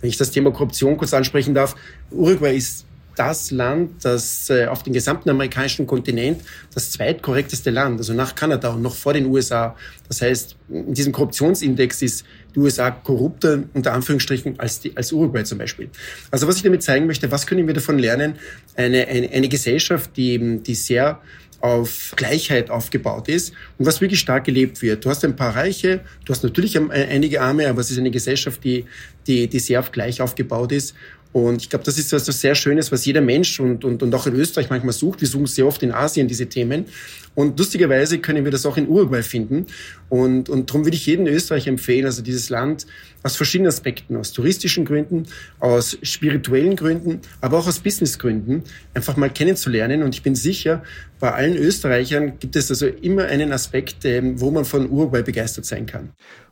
Wenn 0.00 0.10
ich 0.10 0.16
das 0.16 0.30
Thema 0.30 0.52
Korruption 0.52 0.96
kurz 0.96 1.12
ansprechen 1.14 1.54
darf, 1.54 1.74
Uruguay 2.10 2.56
ist 2.56 2.87
das 3.18 3.50
Land, 3.50 4.04
das 4.04 4.48
äh, 4.48 4.66
auf 4.66 4.82
dem 4.82 4.92
gesamten 4.92 5.28
amerikanischen 5.30 5.86
Kontinent 5.86 6.42
das 6.72 6.92
zweitkorrekteste 6.92 7.70
Land, 7.70 7.98
also 7.98 8.14
nach 8.14 8.34
Kanada 8.34 8.70
und 8.70 8.82
noch 8.82 8.94
vor 8.94 9.12
den 9.12 9.26
USA. 9.26 9.74
Das 10.06 10.22
heißt, 10.22 10.56
in 10.68 10.94
diesem 10.94 11.12
Korruptionsindex 11.12 12.02
ist 12.02 12.24
die 12.54 12.60
USA 12.60 12.90
korrupter, 12.90 13.64
unter 13.74 13.92
Anführungsstrichen, 13.92 14.58
als, 14.60 14.80
die, 14.80 14.96
als 14.96 15.12
Uruguay 15.12 15.44
zum 15.44 15.58
Beispiel. 15.58 15.90
Also 16.30 16.46
was 16.46 16.56
ich 16.56 16.62
damit 16.62 16.82
zeigen 16.82 17.06
möchte, 17.06 17.30
was 17.30 17.46
können 17.46 17.66
wir 17.66 17.74
davon 17.74 17.98
lernen? 17.98 18.34
Eine, 18.76 19.06
eine, 19.08 19.30
eine 19.30 19.48
Gesellschaft, 19.48 20.16
die, 20.16 20.58
die 20.62 20.74
sehr 20.74 21.20
auf 21.60 22.12
Gleichheit 22.14 22.70
aufgebaut 22.70 23.28
ist 23.28 23.52
und 23.78 23.86
was 23.86 24.00
wirklich 24.00 24.20
stark 24.20 24.44
gelebt 24.44 24.80
wird. 24.80 25.04
Du 25.04 25.10
hast 25.10 25.24
ein 25.24 25.34
paar 25.34 25.56
Reiche, 25.56 26.00
du 26.24 26.32
hast 26.32 26.44
natürlich 26.44 26.78
einige 26.78 27.40
Arme, 27.40 27.68
aber 27.68 27.80
es 27.80 27.90
ist 27.90 27.98
eine 27.98 28.12
Gesellschaft, 28.12 28.62
die, 28.62 28.84
die, 29.26 29.48
die 29.48 29.58
sehr 29.58 29.80
auf 29.80 29.90
gleich 29.90 30.20
aufgebaut 30.20 30.70
ist 30.70 30.94
und 31.32 31.60
ich 31.60 31.68
glaube, 31.68 31.84
das 31.84 31.98
ist 31.98 32.12
etwas 32.12 32.40
sehr 32.40 32.54
Schönes, 32.54 32.90
was 32.90 33.04
jeder 33.04 33.20
Mensch 33.20 33.60
und, 33.60 33.84
und, 33.84 34.02
und 34.02 34.14
auch 34.14 34.26
in 34.26 34.34
Österreich 34.34 34.70
manchmal 34.70 34.94
sucht. 34.94 35.20
Wir 35.20 35.28
suchen 35.28 35.46
sehr 35.46 35.66
oft 35.66 35.82
in 35.82 35.92
Asien 35.92 36.26
diese 36.26 36.46
Themen. 36.46 36.86
Und 37.34 37.58
lustigerweise 37.58 38.18
können 38.18 38.44
wir 38.44 38.50
das 38.50 38.64
auch 38.64 38.78
in 38.78 38.88
Uruguay 38.88 39.22
finden. 39.22 39.66
Und, 40.08 40.48
und 40.48 40.70
darum 40.70 40.84
würde 40.84 40.96
ich 40.96 41.04
jedem 41.04 41.26
Österreich 41.26 41.66
empfehlen, 41.66 42.06
also 42.06 42.22
dieses 42.22 42.48
Land 42.48 42.86
aus 43.22 43.36
verschiedenen 43.36 43.68
Aspekten, 43.68 44.16
aus 44.16 44.32
touristischen 44.32 44.86
Gründen, 44.86 45.26
aus 45.60 45.98
spirituellen 46.02 46.76
Gründen, 46.76 47.20
aber 47.42 47.58
auch 47.58 47.68
aus 47.68 47.80
Businessgründen, 47.80 48.62
einfach 48.94 49.16
mal 49.16 49.28
kennenzulernen. 49.28 50.02
Und 50.02 50.14
ich 50.14 50.22
bin 50.22 50.34
sicher, 50.34 50.82
bei 51.20 51.30
allen 51.30 51.56
Österreichern 51.56 52.38
gibt 52.38 52.56
es 52.56 52.70
also 52.70 52.86
immer 52.86 53.26
einen 53.26 53.52
Aspekt, 53.52 54.04
ähm, 54.06 54.40
wo 54.40 54.50
man 54.50 54.64
von 54.64 54.90
Uruguay 54.90 55.22
begeistert 55.22 55.66
sein 55.66 55.84
kann. 55.84 56.10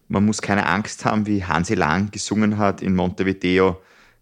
Man 0.08 0.24
muss 0.26 0.42
keine 0.42 0.66
Angst 0.66 1.04
haben, 1.06 1.26
wie 1.26 1.42
Hansi 1.42 1.74
Lang 1.74 2.10
gesungen 2.10 2.58
hat 2.58 2.82
in 2.82 2.94
Montevideo 2.94 3.80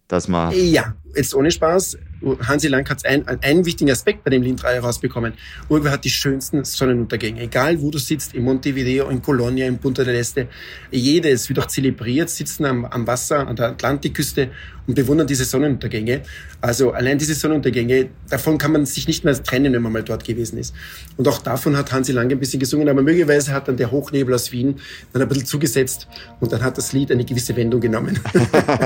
dass 0.08 0.28
man. 0.28 0.52
Ja, 0.54 0.94
jetzt 1.14 1.34
ohne 1.34 1.50
Spaß. 1.50 1.98
Hansi 2.46 2.68
Lang 2.68 2.88
hat 2.88 3.04
einen, 3.04 3.26
einen 3.26 3.64
wichtigen 3.66 3.90
Aspekt 3.90 4.24
bei 4.24 4.30
dem 4.30 4.42
Lin 4.42 4.56
3 4.56 4.74
herausbekommen. 4.74 5.34
Uruguay 5.68 5.90
hat 5.90 6.04
die 6.04 6.10
schönsten 6.10 6.64
Sonnenuntergänge. 6.64 7.42
Egal, 7.42 7.80
wo 7.80 7.90
du 7.90 7.98
sitzt, 7.98 8.34
in 8.34 8.44
Montevideo, 8.44 9.08
in 9.08 9.20
Colonia, 9.20 9.66
in 9.66 9.78
Punta 9.78 10.04
del 10.04 10.16
Este. 10.16 10.48
Jedes 10.90 11.48
wird 11.48 11.58
auch 11.58 11.66
zelebriert, 11.66 12.30
sitzen 12.30 12.64
am, 12.64 12.84
am 12.86 13.06
Wasser, 13.06 13.46
an 13.46 13.56
der 13.56 13.68
Atlantikküste 13.68 14.50
und 14.86 14.94
bewundern 14.94 15.26
diese 15.26 15.44
Sonnenuntergänge. 15.44 16.22
Also 16.60 16.92
allein 16.92 17.18
diese 17.18 17.34
Sonnenuntergänge, 17.34 18.10
davon 18.28 18.58
kann 18.58 18.72
man 18.72 18.86
sich 18.86 19.06
nicht 19.06 19.24
mehr 19.24 19.40
trennen, 19.42 19.72
wenn 19.72 19.82
man 19.82 19.92
mal 19.92 20.02
dort 20.02 20.24
gewesen 20.24 20.58
ist. 20.58 20.74
Und 21.16 21.26
auch 21.28 21.38
davon 21.38 21.76
hat 21.76 21.92
Hansi 21.92 22.12
Lang 22.12 22.30
ein 22.30 22.38
bisschen 22.38 22.60
gesungen, 22.60 22.88
aber 22.88 23.02
möglicherweise 23.02 23.52
hat 23.52 23.68
dann 23.68 23.76
der 23.76 23.90
Hochnebel 23.90 24.34
aus 24.34 24.52
Wien 24.52 24.76
dann 25.12 25.22
ein 25.22 25.28
bisschen 25.28 25.46
zugesetzt 25.46 26.08
und 26.40 26.52
dann 26.52 26.62
hat 26.62 26.78
das 26.78 26.92
Lied 26.92 27.10
eine 27.10 27.24
gewisse 27.24 27.56
Wendung 27.56 27.80
genommen. 27.80 28.18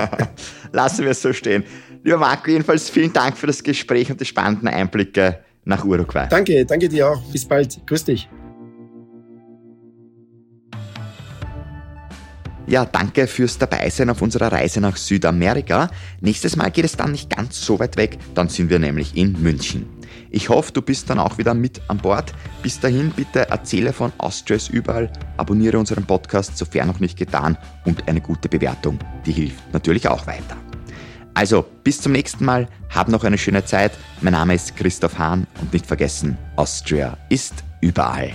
Lassen 0.73 1.05
wir 1.05 1.13
es 1.13 1.23
so 1.23 1.33
stehen. 1.33 1.65
Lieber 2.05 2.19
Marco, 2.19 2.51
jedenfalls 2.51 2.91
vielen 2.91 3.13
Dank 3.13 3.37
für 3.37 3.47
das 3.47 3.63
Gespräch 3.63 4.11
und 4.11 4.21
die 4.21 4.25
spannenden 4.25 4.69
Einblicke 4.69 5.41
nach 5.65 5.85
Uruguay. 5.85 6.27
Danke, 6.31 6.65
danke 6.65 6.89
dir 6.89 7.09
auch. 7.09 7.23
Bis 7.33 7.45
bald. 7.45 7.79
Grüß 7.87 8.05
dich. 8.05 8.29
Ja, 12.69 12.85
danke 12.85 13.27
fürs 13.27 13.57
Dabeisein 13.57 14.11
auf 14.11 14.21
unserer 14.21 14.53
Reise 14.53 14.83
nach 14.83 14.99
Südamerika. 14.99 15.89
Nächstes 16.21 16.55
Mal 16.55 16.71
geht 16.71 16.85
es 16.85 16.97
dann 16.97 17.13
nicht 17.13 17.35
ganz 17.35 17.65
so 17.65 17.79
weit 17.79 17.97
weg, 17.97 18.19
dann 18.35 18.51
sind 18.51 18.69
wir 18.69 18.79
nämlich 18.79 19.17
in 19.17 19.41
München. 19.41 19.89
Ich 20.31 20.51
hoffe, 20.51 20.73
du 20.73 20.83
bist 20.83 21.09
dann 21.09 21.19
auch 21.19 21.39
wieder 21.39 21.55
mit 21.55 21.81
an 21.89 21.97
Bord. 21.97 22.35
Bis 22.63 22.79
dahin 22.79 23.11
bitte 23.13 23.49
erzähle 23.49 23.95
von 23.95 24.13
Austrias 24.19 24.69
überall, 24.69 25.11
abonniere 25.39 25.79
unseren 25.79 26.05
Podcast, 26.05 26.59
sofern 26.59 26.89
noch 26.89 27.01
nicht 27.01 27.17
getan, 27.17 27.57
und 27.87 28.07
eine 28.07 28.21
gute 28.21 28.51
Bewertung, 28.51 28.99
die 29.25 29.33
hilft 29.33 29.73
natürlich 29.73 30.07
auch 30.07 30.27
weiter. 30.27 30.59
Also, 31.33 31.65
bis 31.85 32.03
zum 32.03 32.13
nächsten 32.13 32.45
Mal, 32.45 32.69
hab 32.95 33.09
noch 33.09 33.25
eine 33.25 33.39
schöne 33.39 33.65
Zeit. 33.65 33.93
Mein 34.21 34.35
Name 34.35 34.55
ist 34.55 34.77
Christoph 34.77 35.17
Hahn 35.17 35.47
und 35.63 35.73
nicht 35.73 35.87
vergessen, 35.87 36.37
Austria 36.57 37.17
ist 37.31 37.55
überall. 37.81 38.33